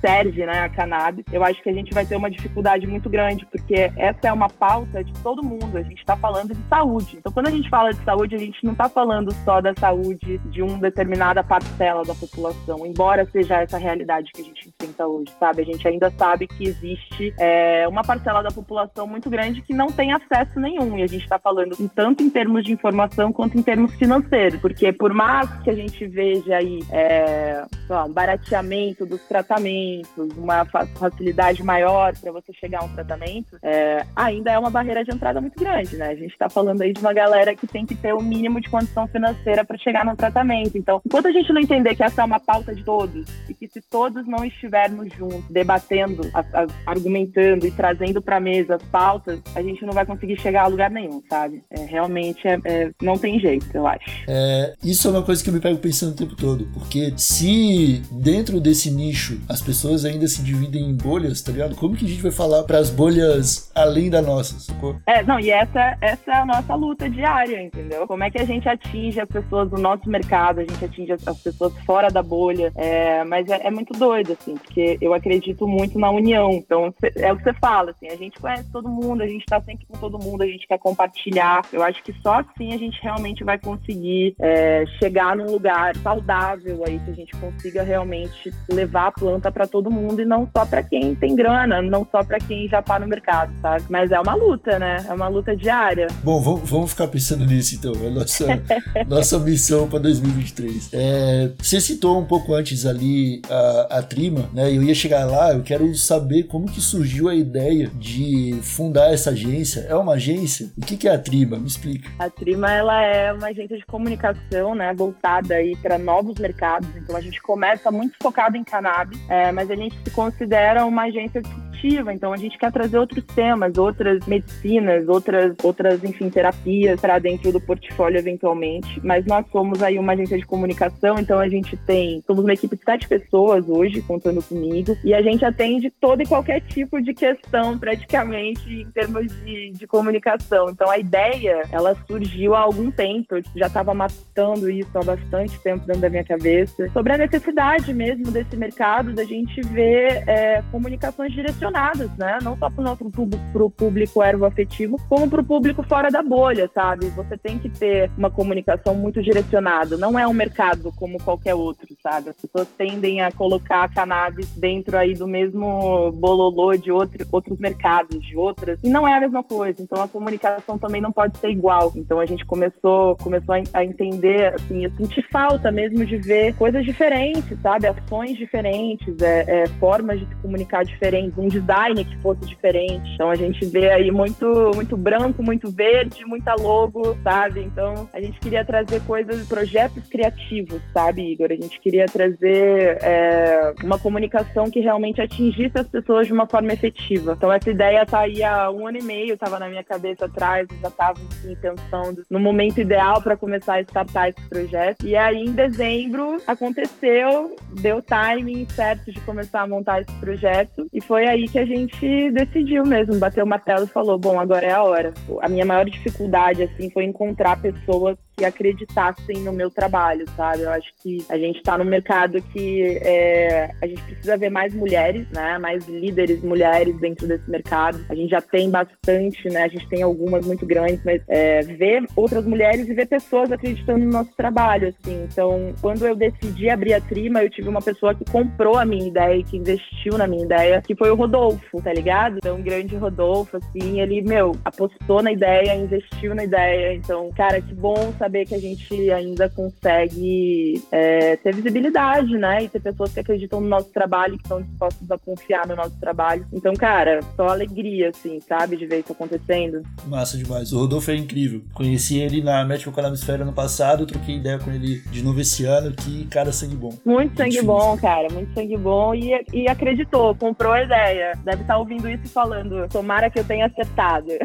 serve, 0.00 0.44
né, 0.46 0.60
a 0.60 0.68
cannabis. 0.68 1.24
Eu 1.32 1.44
acho 1.44 1.62
que 1.62 1.68
a 1.68 1.72
gente 1.72 1.92
vai 1.92 2.04
ter 2.04 2.16
uma 2.16 2.30
dificuldade 2.30 2.86
muito 2.86 3.08
grande, 3.08 3.46
porque 3.46 3.90
essa 3.96 4.28
é 4.28 4.32
uma 4.32 4.48
pauta 4.48 5.02
de 5.02 5.12
todo 5.22 5.42
mundo. 5.42 5.76
A 5.76 5.82
gente 5.82 5.98
está 5.98 6.16
falando 6.16 6.54
de 6.54 6.68
saúde. 6.68 7.16
Então, 7.18 7.32
quando 7.32 7.48
a 7.48 7.50
gente 7.50 7.68
fala 7.68 7.92
de 7.92 8.02
saúde, 8.10 8.34
a 8.34 8.38
gente 8.38 8.64
não 8.64 8.72
está 8.72 8.88
falando 8.88 9.32
só 9.44 9.60
da 9.60 9.72
saúde 9.74 10.38
de 10.46 10.62
uma 10.62 10.78
determinada 10.78 11.44
parcela 11.44 12.02
da 12.04 12.14
população, 12.14 12.84
embora 12.84 13.24
seja 13.26 13.60
essa 13.60 13.78
realidade 13.78 14.32
que 14.32 14.42
a 14.42 14.44
gente 14.44 14.68
enfrenta 14.68 15.06
hoje, 15.06 15.32
sabe? 15.38 15.62
A 15.62 15.64
gente 15.64 15.86
ainda 15.86 16.10
sabe 16.10 16.48
que 16.48 16.64
existe 16.64 17.32
é, 17.38 17.86
uma 17.86 18.02
parcela 18.02 18.42
da 18.42 18.50
população 18.50 19.06
muito 19.06 19.30
grande 19.30 19.62
que 19.62 19.72
não 19.72 19.88
tem 19.88 20.12
acesso 20.12 20.58
nenhum, 20.58 20.98
e 20.98 21.04
a 21.04 21.06
gente 21.06 21.22
está 21.22 21.38
falando 21.38 21.76
tanto 21.94 22.22
em 22.22 22.30
termos 22.30 22.64
de 22.64 22.72
informação 22.72 23.32
quanto 23.32 23.56
em 23.56 23.62
termos 23.62 23.94
financeiros, 23.94 24.60
porque 24.60 24.92
por 24.92 25.14
mais 25.14 25.48
que 25.62 25.70
a 25.70 25.74
gente 25.74 26.06
veja 26.08 26.56
aí 26.56 26.80
é, 26.90 27.64
um 28.08 28.12
barateamento 28.12 29.06
dos 29.06 29.20
tratamentos, 29.22 30.36
uma 30.36 30.64
facilidade 30.64 31.62
maior 31.62 32.12
para 32.18 32.32
você 32.32 32.52
chegar 32.54 32.80
a 32.80 32.84
um 32.84 32.88
tratamento, 32.88 33.56
é, 33.62 34.04
ainda 34.16 34.50
é 34.50 34.58
uma 34.58 34.70
barreira 34.70 35.04
de 35.04 35.12
entrada 35.14 35.40
muito 35.40 35.58
grande, 35.58 35.96
né? 35.96 36.08
A 36.08 36.14
gente 36.16 36.32
está 36.32 36.48
falando 36.48 36.82
aí 36.82 36.92
de 36.92 37.00
uma 37.00 37.12
galera 37.12 37.54
que 37.54 37.66
tem 37.66 37.86
que 37.86 37.99
ter 38.00 38.14
o 38.14 38.22
mínimo 38.22 38.60
de 38.60 38.68
condição 38.68 39.06
financeira 39.06 39.64
para 39.64 39.78
chegar 39.78 40.04
no 40.04 40.16
tratamento. 40.16 40.76
Então, 40.76 41.00
enquanto 41.04 41.28
a 41.28 41.32
gente 41.32 41.52
não 41.52 41.60
entender 41.60 41.94
que 41.94 42.02
essa 42.02 42.22
é 42.22 42.24
uma 42.24 42.40
pauta 42.40 42.74
de 42.74 42.82
todos 42.84 43.26
e 43.48 43.54
que 43.54 43.68
se 43.68 43.80
todos 43.80 44.26
não 44.26 44.44
estivermos 44.44 45.12
juntos, 45.12 45.44
debatendo, 45.50 46.22
a, 46.34 46.40
a, 46.40 46.66
argumentando 46.86 47.66
e 47.66 47.70
trazendo 47.70 48.20
para 48.20 48.36
a 48.36 48.40
mesa 48.40 48.76
as 48.76 48.82
pautas, 48.84 49.40
a 49.54 49.62
gente 49.62 49.84
não 49.84 49.92
vai 49.92 50.06
conseguir 50.06 50.40
chegar 50.40 50.64
a 50.64 50.66
lugar 50.66 50.90
nenhum, 50.90 51.22
sabe? 51.28 51.62
É, 51.70 51.84
realmente 51.84 52.46
é, 52.46 52.58
é, 52.64 52.90
não 53.02 53.18
tem 53.18 53.38
jeito, 53.38 53.66
eu 53.74 53.86
acho. 53.86 54.08
É, 54.28 54.74
isso 54.82 55.08
é 55.08 55.10
uma 55.10 55.22
coisa 55.22 55.42
que 55.42 55.50
eu 55.50 55.54
me 55.54 55.60
pego 55.60 55.78
pensando 55.78 56.12
o 56.12 56.16
tempo 56.16 56.36
todo, 56.36 56.66
porque 56.72 57.12
se 57.16 58.02
dentro 58.10 58.60
desse 58.60 58.90
nicho 58.90 59.40
as 59.48 59.60
pessoas 59.60 60.04
ainda 60.04 60.26
se 60.26 60.42
dividem 60.42 60.88
em 60.88 60.94
bolhas, 60.94 61.42
tá 61.42 61.52
ligado? 61.52 61.74
Como 61.76 61.96
que 61.96 62.04
a 62.04 62.08
gente 62.08 62.22
vai 62.22 62.32
falar 62.32 62.62
para 62.64 62.78
as 62.78 62.90
bolhas 62.90 63.70
além 63.74 64.08
da 64.08 64.22
nossa, 64.22 64.58
sacou? 64.60 64.96
É, 65.06 65.22
não, 65.22 65.38
e 65.38 65.50
essa, 65.50 65.96
essa 66.00 66.30
é 66.30 66.36
a 66.36 66.46
nossa 66.46 66.74
luta 66.74 67.08
diária, 67.08 67.62
entendeu? 67.62 67.89
Entendeu? 67.90 68.06
Como 68.06 68.22
é 68.22 68.30
que 68.30 68.38
a 68.38 68.44
gente 68.44 68.68
atinge 68.68 69.20
as 69.20 69.28
pessoas 69.28 69.68
do 69.68 69.76
nosso 69.76 70.08
mercado, 70.08 70.60
a 70.60 70.64
gente 70.64 70.84
atinge 70.84 71.12
as, 71.12 71.42
pessoas 71.42 71.76
fora 71.84 72.08
da 72.08 72.22
bolha. 72.22 72.72
É, 72.76 73.24
mas 73.24 73.48
é, 73.48 73.66
é, 73.66 73.70
muito 73.70 73.92
doido, 73.98 74.36
assim, 74.40 74.54
porque 74.54 74.96
eu 75.00 75.12
acredito 75.12 75.66
muito 75.66 75.98
na 75.98 76.10
união. 76.10 76.52
Então, 76.52 76.94
é 77.16 77.32
o 77.32 77.36
que 77.36 77.42
você 77.42 77.52
fala, 77.54 77.90
assim, 77.90 78.08
a 78.08 78.16
gente 78.16 78.38
conhece 78.38 78.70
todo 78.70 78.88
mundo, 78.88 79.22
a 79.22 79.26
gente 79.26 79.44
tá 79.44 79.60
sempre 79.60 79.86
com 79.86 79.98
todo 79.98 80.18
mundo, 80.18 80.42
a 80.42 80.46
gente 80.46 80.66
quer 80.66 80.78
compartilhar. 80.78 81.62
Eu 81.72 81.82
acho 81.82 82.02
que 82.02 82.12
só 82.22 82.40
assim 82.40 82.72
a 82.72 82.78
gente 82.78 83.00
realmente 83.02 83.42
vai 83.42 83.58
conseguir 83.58 84.34
é, 84.38 84.84
chegar 84.98 85.36
num 85.36 85.50
lugar 85.50 85.96
saudável 85.96 86.84
aí, 86.86 86.98
que 87.00 87.10
a 87.10 87.14
gente 87.14 87.36
consiga 87.36 87.82
realmente 87.82 88.52
levar 88.70 89.08
a 89.08 89.12
planta 89.12 89.50
para 89.50 89.66
todo 89.66 89.90
mundo 89.90 90.22
e 90.22 90.24
não 90.24 90.48
só 90.56 90.64
para 90.64 90.82
quem 90.82 91.14
tem 91.14 91.34
grana, 91.34 91.82
não 91.82 92.06
só 92.10 92.22
para 92.22 92.38
quem 92.38 92.68
já 92.68 92.80
tá 92.80 92.98
no 92.98 93.06
mercado, 93.06 93.52
sabe? 93.60 93.84
Mas 93.88 94.12
é 94.12 94.20
uma 94.20 94.34
luta, 94.34 94.78
né? 94.78 95.04
É 95.08 95.12
uma 95.12 95.28
luta 95.28 95.56
diária. 95.56 96.06
Bom, 96.22 96.40
vamos 96.40 96.90
ficar 96.90 97.08
pensando 97.08 97.44
nisso 97.44 97.79
então 97.80 98.06
a 98.06 98.10
nossa, 98.10 98.46
nossa 99.08 99.38
missão 99.38 99.88
para 99.88 99.98
2023. 100.00 100.90
É, 100.92 101.50
você 101.58 101.80
citou 101.80 102.18
um 102.20 102.24
pouco 102.24 102.54
antes 102.54 102.84
ali 102.84 103.40
a, 103.48 103.98
a 103.98 104.02
Trima, 104.02 104.50
né? 104.52 104.70
Eu 104.70 104.82
ia 104.82 104.94
chegar 104.94 105.24
lá, 105.24 105.52
eu 105.52 105.62
quero 105.62 105.92
saber 105.94 106.44
como 106.44 106.70
que 106.70 106.80
surgiu 106.80 107.28
a 107.28 107.34
ideia 107.34 107.90
de 107.94 108.58
fundar 108.62 109.12
essa 109.12 109.30
agência. 109.30 109.86
É 109.88 109.94
uma 109.94 110.14
agência? 110.14 110.70
O 110.76 110.82
que, 110.82 110.96
que 110.96 111.08
é 111.08 111.14
a 111.14 111.18
Trima? 111.18 111.58
Me 111.58 111.66
explica. 111.66 112.10
A 112.18 112.28
Trima 112.28 112.70
ela 112.70 113.02
é 113.02 113.32
uma 113.32 113.48
agência 113.48 113.76
de 113.76 113.86
comunicação, 113.86 114.74
né? 114.74 114.92
Voltada 114.94 115.54
aí 115.54 115.74
para 115.76 115.98
novos 115.98 116.38
mercados. 116.38 116.88
Então 116.96 117.16
a 117.16 117.20
gente 117.20 117.40
começa 117.40 117.90
muito 117.90 118.16
focado 118.22 118.56
em 118.56 118.64
cannabis, 118.64 119.18
é, 119.28 119.50
mas 119.50 119.70
a 119.70 119.76
gente 119.76 119.96
se 120.04 120.10
considera 120.10 120.84
uma 120.84 121.04
agência 121.04 121.42
disruptiva. 121.80 122.12
Então 122.12 122.32
a 122.32 122.36
gente 122.36 122.58
quer 122.58 122.70
trazer 122.70 122.98
outros 122.98 123.24
temas, 123.24 123.76
outras 123.78 124.24
medicinas, 124.26 125.08
outras, 125.08 125.54
outras 125.62 126.04
enfim, 126.04 126.28
terapias 126.28 127.00
para 127.00 127.18
dentro 127.18 127.52
do 127.52 127.60
portfólio 127.60 128.18
eventualmente, 128.18 129.00
mas 129.02 129.24
nós 129.26 129.46
somos 129.50 129.82
aí 129.82 129.98
uma 129.98 130.12
agência 130.12 130.38
de 130.38 130.46
comunicação, 130.46 131.18
então 131.18 131.38
a 131.38 131.48
gente 131.48 131.76
tem, 131.78 132.22
somos 132.26 132.44
uma 132.44 132.52
equipe 132.52 132.76
de 132.76 132.82
sete 132.82 133.08
pessoas 133.08 133.68
hoje, 133.68 134.02
contando 134.02 134.42
comigo, 134.42 134.96
e 135.04 135.14
a 135.14 135.22
gente 135.22 135.44
atende 135.44 135.90
todo 136.00 136.22
e 136.22 136.26
qualquer 136.26 136.60
tipo 136.60 137.00
de 137.00 137.14
questão, 137.14 137.78
praticamente, 137.78 138.82
em 138.82 138.90
termos 138.90 139.26
de, 139.44 139.70
de 139.70 139.86
comunicação. 139.86 140.70
Então 140.70 140.90
a 140.90 140.98
ideia, 140.98 141.62
ela 141.72 141.96
surgiu 142.06 142.54
há 142.54 142.60
algum 142.60 142.90
tempo, 142.90 143.36
eu 143.36 143.42
já 143.56 143.66
estava 143.66 143.94
matando 143.94 144.70
isso 144.70 144.90
há 144.94 145.02
bastante 145.02 145.58
tempo 145.60 145.86
dentro 145.86 146.02
da 146.02 146.10
minha 146.10 146.24
cabeça, 146.24 146.88
sobre 146.92 147.12
a 147.12 147.18
necessidade 147.18 147.92
mesmo 147.94 148.30
desse 148.30 148.56
mercado, 148.56 149.12
da 149.12 149.24
gente 149.24 149.60
ver 149.62 150.24
é, 150.26 150.62
comunicações 150.70 151.32
direcionadas, 151.32 151.69
né? 152.16 152.38
Não 152.42 152.56
só 152.56 152.70
para 152.70 153.04
o 153.04 153.70
público, 153.70 154.20
afetivo, 154.44 154.96
como 155.08 155.28
para 155.28 155.40
o 155.40 155.44
público 155.44 155.82
fora 155.82 156.10
da 156.10 156.22
bolha, 156.22 156.70
sabe? 156.74 157.06
Você 157.10 157.36
tem 157.36 157.58
que 157.58 157.68
ter 157.68 158.10
uma 158.16 158.30
comunicação 158.30 158.94
muito 158.94 159.22
direcionada. 159.22 159.96
Não 159.96 160.18
é 160.18 160.26
um 160.26 160.32
mercado 160.32 160.92
como 160.96 161.22
qualquer 161.22 161.54
outro, 161.54 161.86
sabe? 162.02 162.30
As 162.30 162.36
pessoas 162.36 162.68
tendem 162.76 163.20
a 163.20 163.30
colocar 163.32 163.84
a 163.84 163.88
cannabis 163.88 164.48
dentro 164.56 164.96
aí 164.96 165.14
do 165.14 165.26
mesmo 165.26 166.12
bololô 166.12 166.76
de 166.76 166.90
outro, 166.90 167.26
outros 167.30 167.58
mercados, 167.58 168.22
de 168.24 168.36
outras. 168.36 168.78
E 168.82 168.88
não 168.88 169.06
é 169.06 169.14
a 169.16 169.20
mesma 169.20 169.42
coisa. 169.42 169.82
Então 169.82 170.02
a 170.02 170.08
comunicação 170.08 170.78
também 170.78 171.00
não 171.00 171.12
pode 171.12 171.38
ser 171.38 171.50
igual. 171.50 171.92
Então 171.96 172.20
a 172.20 172.26
gente 172.26 172.44
começou, 172.44 173.16
começou 173.16 173.54
a 173.72 173.84
entender, 173.84 174.54
assim, 174.54 174.84
eu 174.84 174.90
senti 174.96 175.22
falta 175.30 175.70
mesmo 175.70 176.04
de 176.04 176.16
ver 176.16 176.54
coisas 176.54 176.84
diferentes, 176.84 177.58
sabe? 177.62 177.86
Ações 177.86 178.36
diferentes, 178.36 179.20
é, 179.20 179.62
é, 179.62 179.66
formas 179.78 180.18
de 180.18 180.26
se 180.26 180.34
comunicar 180.36 180.84
diferentes, 180.84 181.38
um 181.38 181.48
design 181.60 182.04
que 182.04 182.16
fosse 182.18 182.40
diferente. 182.46 183.10
Então 183.14 183.30
a 183.30 183.36
gente 183.36 183.64
vê 183.66 183.90
aí 183.90 184.10
muito, 184.10 184.70
muito 184.74 184.96
branco, 184.96 185.42
muito 185.42 185.70
verde, 185.70 186.24
muita 186.24 186.54
logo, 186.54 187.16
sabe? 187.22 187.60
Então, 187.60 188.08
a 188.12 188.20
gente 188.20 188.38
queria 188.40 188.64
trazer 188.64 189.00
coisas, 189.02 189.46
projetos 189.46 190.06
criativos, 190.08 190.80
sabe, 190.92 191.32
Igor? 191.32 191.48
A 191.50 191.54
gente 191.54 191.80
queria 191.80 192.06
trazer 192.06 192.98
é, 193.02 193.74
uma 193.82 193.98
comunicação 193.98 194.70
que 194.70 194.80
realmente 194.80 195.20
atingisse 195.20 195.78
as 195.78 195.88
pessoas 195.88 196.26
de 196.26 196.32
uma 196.32 196.46
forma 196.46 196.72
efetiva. 196.72 197.34
Então, 197.36 197.52
essa 197.52 197.70
ideia 197.70 198.04
tá 198.06 198.20
aí 198.20 198.42
há 198.42 198.70
um 198.70 198.86
ano 198.86 198.98
e 198.98 199.02
meio, 199.02 199.34
estava 199.34 199.58
na 199.58 199.68
minha 199.68 199.84
cabeça 199.84 200.26
atrás, 200.26 200.66
já 200.80 200.88
estava 200.88 201.18
assim, 201.30 201.56
pensando 201.56 202.22
no 202.30 202.38
momento 202.38 202.80
ideal 202.80 203.22
para 203.22 203.36
começar 203.36 203.74
a 203.74 203.80
startar 203.82 204.28
esse 204.28 204.48
projeto. 204.48 205.06
E 205.06 205.16
aí, 205.16 205.38
em 205.38 205.52
dezembro, 205.52 206.38
aconteceu, 206.46 207.56
deu 207.80 208.02
timing 208.02 208.66
certo 208.70 209.12
de 209.12 209.20
começar 209.20 209.62
a 209.62 209.66
montar 209.66 210.00
esse 210.00 210.12
projeto. 210.20 210.86
E 210.92 211.00
foi 211.00 211.26
aí 211.26 211.48
que 211.50 211.58
a 211.58 211.64
gente 211.64 212.30
decidiu 212.30 212.84
mesmo, 212.84 213.18
bateu 213.18 213.44
o 213.44 213.48
martelo 213.48 213.84
e 213.84 213.88
falou: 213.88 214.18
bom, 214.18 214.38
agora 214.38 214.66
é 214.66 214.72
a 214.72 214.82
hora. 214.82 215.12
A 215.42 215.48
minha 215.48 215.64
maior 215.64 215.84
dificuldade, 215.84 216.62
assim, 216.62 216.90
foi 216.90 217.04
encontrar 217.04 217.60
pessoas 217.60 218.16
que 218.40 218.44
acreditassem 218.46 219.36
no 219.40 219.52
meu 219.52 219.70
trabalho, 219.70 220.24
sabe? 220.34 220.62
Eu 220.62 220.70
acho 220.70 220.90
que 221.02 221.22
a 221.28 221.36
gente 221.36 221.58
está 221.58 221.76
no 221.76 221.84
mercado 221.84 222.40
que 222.40 222.98
é, 223.02 223.70
a 223.82 223.86
gente 223.86 224.02
precisa 224.02 224.34
ver 224.38 224.48
mais 224.48 224.72
mulheres, 224.72 225.26
né? 225.30 225.58
Mais 225.58 225.86
líderes 225.86 226.42
mulheres 226.42 226.98
dentro 226.98 227.28
desse 227.28 227.48
mercado. 227.50 228.02
A 228.08 228.14
gente 228.14 228.30
já 228.30 228.40
tem 228.40 228.70
bastante, 228.70 229.46
né? 229.50 229.64
A 229.64 229.68
gente 229.68 229.86
tem 229.90 230.02
algumas 230.02 230.46
muito 230.46 230.64
grandes, 230.64 231.04
mas 231.04 231.20
é, 231.28 231.60
ver 231.60 232.06
outras 232.16 232.46
mulheres 232.46 232.88
e 232.88 232.94
ver 232.94 233.06
pessoas 233.08 233.52
acreditando 233.52 234.06
no 234.06 234.10
nosso 234.10 234.34
trabalho, 234.34 234.88
assim. 234.88 235.22
Então, 235.30 235.74
quando 235.82 236.06
eu 236.06 236.16
decidi 236.16 236.70
abrir 236.70 236.94
a 236.94 237.00
Trima, 237.00 237.42
eu 237.42 237.50
tive 237.50 237.68
uma 237.68 237.82
pessoa 237.82 238.14
que 238.14 238.24
comprou 238.24 238.78
a 238.78 238.86
minha 238.86 239.06
ideia 239.06 239.36
e 239.36 239.44
que 239.44 239.58
investiu 239.58 240.16
na 240.16 240.26
minha 240.26 240.44
ideia, 240.46 240.80
que 240.80 240.96
foi 240.96 241.10
o 241.10 241.14
Rodolfo, 241.14 241.82
tá 241.82 241.92
ligado? 241.92 242.38
Então, 242.38 242.56
um 242.56 242.62
grande 242.62 242.96
Rodolfo, 242.96 243.58
assim, 243.58 244.00
ele, 244.00 244.22
meu, 244.22 244.56
apostou 244.64 245.22
na 245.22 245.30
ideia, 245.30 245.74
investiu 245.74 246.34
na 246.34 246.44
ideia. 246.44 246.94
Então, 246.94 247.28
cara, 247.36 247.60
que 247.60 247.74
bom 247.74 248.14
saber 248.18 248.29
que 248.30 248.54
a 248.54 248.60
gente 248.60 249.10
ainda 249.10 249.48
consegue 249.48 250.82
é, 250.90 251.36
ter 251.36 251.54
visibilidade, 251.54 252.36
né? 252.36 252.64
E 252.64 252.68
ter 252.68 252.80
pessoas 252.80 253.12
que 253.12 253.20
acreditam 253.20 253.60
no 253.60 253.68
nosso 253.68 253.90
trabalho, 253.90 254.36
que 254.36 254.42
estão 254.42 254.62
dispostas 254.62 255.10
a 255.10 255.18
confiar 255.18 255.66
no 255.66 255.76
nosso 255.76 255.98
trabalho. 255.98 256.46
Então, 256.52 256.72
cara, 256.74 257.20
só 257.36 257.48
alegria, 257.48 258.10
assim, 258.10 258.40
sabe, 258.40 258.76
de 258.76 258.86
ver 258.86 259.00
isso 259.00 259.12
acontecendo. 259.12 259.82
Massa 260.06 260.36
demais. 260.36 260.72
O 260.72 260.78
Rodolfo 260.78 261.10
é 261.10 261.16
incrível. 261.16 261.62
Conheci 261.74 262.18
ele 262.18 262.42
na 262.42 262.64
Médico 262.64 262.92
Canamisfera 262.92 263.42
ano 263.42 263.52
passado, 263.52 264.06
troquei 264.06 264.36
ideia 264.36 264.58
com 264.58 264.70
ele 264.70 265.00
de 265.10 265.22
novo 265.22 265.40
esse 265.40 265.64
ano. 265.64 265.92
Que 265.92 266.26
cara 266.26 266.52
sangue 266.52 266.76
bom. 266.76 266.92
Muito 267.04 267.36
sangue 267.36 267.62
bom, 267.62 267.96
cara. 267.98 268.28
Muito 268.32 268.52
sangue 268.54 268.76
bom. 268.76 269.14
E, 269.14 269.44
e 269.52 269.68
acreditou, 269.68 270.34
comprou 270.34 270.72
a 270.72 270.82
ideia. 270.82 271.32
Deve 271.44 271.62
estar 271.62 271.78
ouvindo 271.78 272.08
isso 272.08 272.24
e 272.24 272.28
falando, 272.28 272.88
tomara 272.88 273.30
que 273.30 273.38
eu 273.38 273.44
tenha 273.44 273.66
acertado. 273.66 274.28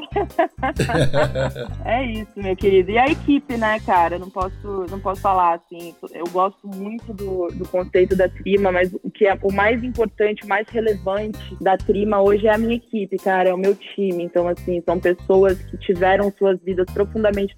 é 1.86 2.06
isso, 2.06 2.32
meu 2.36 2.56
querido. 2.56 2.92
E 2.92 2.98
a 2.98 3.06
equipe, 3.06 3.58
né, 3.58 3.75
cara? 3.79 4.17
Não 4.20 4.29
posso, 4.29 4.86
não 4.89 5.00
posso 5.00 5.22
falar 5.22 5.55
assim. 5.55 5.96
Eu 6.13 6.25
gosto 6.32 6.67
muito 6.67 7.13
do, 7.13 7.48
do 7.48 7.67
conceito 7.67 8.15
da 8.15 8.29
Trima, 8.29 8.72
mas 8.72 8.94
o 9.03 9.10
que 9.10 9.25
é 9.25 9.38
o 9.41 9.53
mais 9.53 9.84
importante, 9.84 10.44
o 10.44 10.48
mais 10.48 10.67
relevante 10.70 11.55
da 11.62 11.77
Trima 11.77 12.22
hoje 12.22 12.48
é 12.48 12.53
a 12.53 12.58
minha 12.58 12.75
equipe, 12.75 13.17
cara, 13.17 13.50
é 13.50 13.53
o 13.53 13.58
meu 13.58 13.75
time. 13.75 14.24
Então, 14.24 14.48
assim, 14.48 14.82
são 14.86 15.00
pessoas 15.00 15.58
que 15.63 15.77
tiveram 15.77 16.32
suas 16.38 16.60
vidas 16.62 16.86
profundamente 16.94 17.55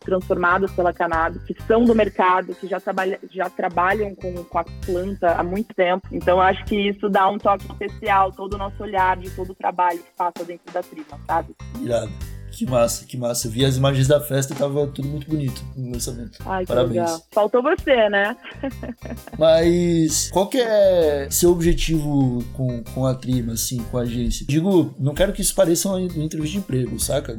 transformadas 0.00 0.70
pela 0.72 0.92
cannabis, 0.92 1.42
que 1.44 1.54
são 1.64 1.84
do 1.84 1.94
mercado, 1.94 2.54
que 2.54 2.66
já, 2.66 2.80
trabalha, 2.80 3.18
já 3.30 3.48
trabalham 3.50 4.14
com, 4.14 4.44
com 4.44 4.58
a 4.58 4.64
planta 4.84 5.32
há 5.32 5.42
muito 5.42 5.74
tempo. 5.74 6.08
Então, 6.12 6.40
acho 6.40 6.64
que 6.64 6.76
isso 6.76 7.08
dá 7.08 7.28
um 7.28 7.38
toque 7.38 7.66
especial, 7.66 8.32
todo 8.32 8.54
o 8.54 8.58
nosso 8.58 8.82
olhar 8.82 9.16
de 9.16 9.30
todo 9.30 9.50
o 9.50 9.54
trabalho 9.54 9.98
que 9.98 10.12
passa 10.16 10.44
dentro 10.44 10.72
da 10.72 10.82
Trima, 10.82 11.18
sabe? 11.26 11.54
Irado. 11.80 12.29
Que 12.60 12.66
massa, 12.66 13.06
que 13.06 13.16
massa. 13.16 13.48
Vi 13.48 13.64
as 13.64 13.78
imagens 13.78 14.06
da 14.06 14.20
festa 14.20 14.52
e 14.52 14.56
tava 14.56 14.86
tudo 14.88 15.08
muito 15.08 15.26
bonito 15.26 15.64
no 15.74 15.92
lançamento. 15.92 16.40
Ai, 16.44 16.66
Parabéns. 16.66 16.96
Legal. 16.96 17.22
Faltou 17.32 17.62
você, 17.62 18.10
né? 18.10 18.36
Mas 19.38 20.28
qual 20.30 20.46
que 20.46 20.58
é 20.58 21.26
seu 21.30 21.52
objetivo 21.52 22.44
com, 22.52 22.84
com 22.84 23.06
a 23.06 23.14
Trima, 23.14 23.54
assim, 23.54 23.78
com 23.90 23.96
a 23.96 24.02
agência? 24.02 24.44
Digo, 24.46 24.94
não 24.98 25.14
quero 25.14 25.32
que 25.32 25.40
isso 25.40 25.54
pareça 25.54 25.88
uma 25.88 26.02
entrevista 26.02 26.52
de 26.52 26.58
emprego, 26.58 27.00
saca? 27.00 27.34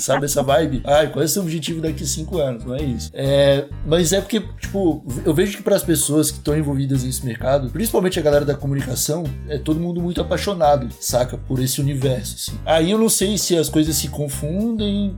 Sabe 0.00 0.26
essa 0.26 0.42
vibe? 0.42 0.82
Ai, 0.84 1.10
qual 1.10 1.22
é 1.22 1.24
o 1.24 1.28
seu 1.28 1.40
objetivo 1.40 1.80
daqui 1.80 2.04
a 2.04 2.06
cinco 2.06 2.36
anos? 2.36 2.62
Não 2.62 2.74
é 2.74 2.82
isso. 2.82 3.10
É, 3.14 3.66
mas 3.86 4.12
é 4.12 4.20
porque, 4.20 4.38
tipo, 4.60 5.02
eu 5.24 5.32
vejo 5.32 5.56
que 5.56 5.62
para 5.62 5.76
as 5.76 5.82
pessoas 5.82 6.30
que 6.30 6.36
estão 6.36 6.54
envolvidas 6.54 7.04
nesse 7.04 7.24
mercado, 7.24 7.70
principalmente 7.70 8.18
a 8.18 8.22
galera 8.22 8.44
da 8.44 8.54
comunicação, 8.54 9.24
é 9.48 9.56
todo 9.56 9.80
mundo 9.80 10.02
muito 10.02 10.20
apaixonado, 10.20 10.90
saca? 11.00 11.38
Por 11.38 11.58
esse 11.58 11.80
universo, 11.80 12.34
assim. 12.36 12.60
Aí 12.66 12.90
eu 12.90 12.98
não 12.98 13.08
sei 13.08 13.38
se 13.38 13.56
as 13.56 13.70
coisas 13.70 13.96
se 13.96 14.08
confundem 14.08 14.57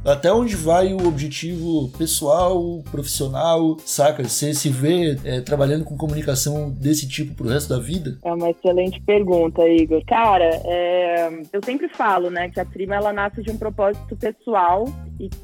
até 0.05 0.33
onde 0.33 0.57
vai 0.57 0.93
o 0.93 1.07
objetivo 1.07 1.89
pessoal, 1.97 2.83
profissional, 2.91 3.77
saca? 3.85 4.23
Você 4.25 4.55
se 4.55 4.69
vê 4.69 5.19
é, 5.25 5.41
trabalhando 5.41 5.85
com 5.85 5.97
comunicação 5.97 6.71
desse 6.71 7.09
tipo 7.09 7.35
pro 7.35 7.49
resto 7.49 7.69
da 7.69 7.79
vida? 7.79 8.19
É 8.25 8.33
uma 8.33 8.51
excelente 8.51 9.01
pergunta, 9.03 9.67
Igor. 9.67 10.03
Cara, 10.07 10.51
é... 10.65 11.29
eu 11.53 11.61
sempre 11.65 11.89
falo, 11.89 12.31
né, 12.31 12.49
que 12.49 12.61
a 12.61 12.65
Trima 12.65 12.95
ela 12.95 13.13
nasce 13.13 13.43
de 13.43 13.51
um 13.51 13.57
propósito 13.57 14.17
pessoal, 14.17 14.85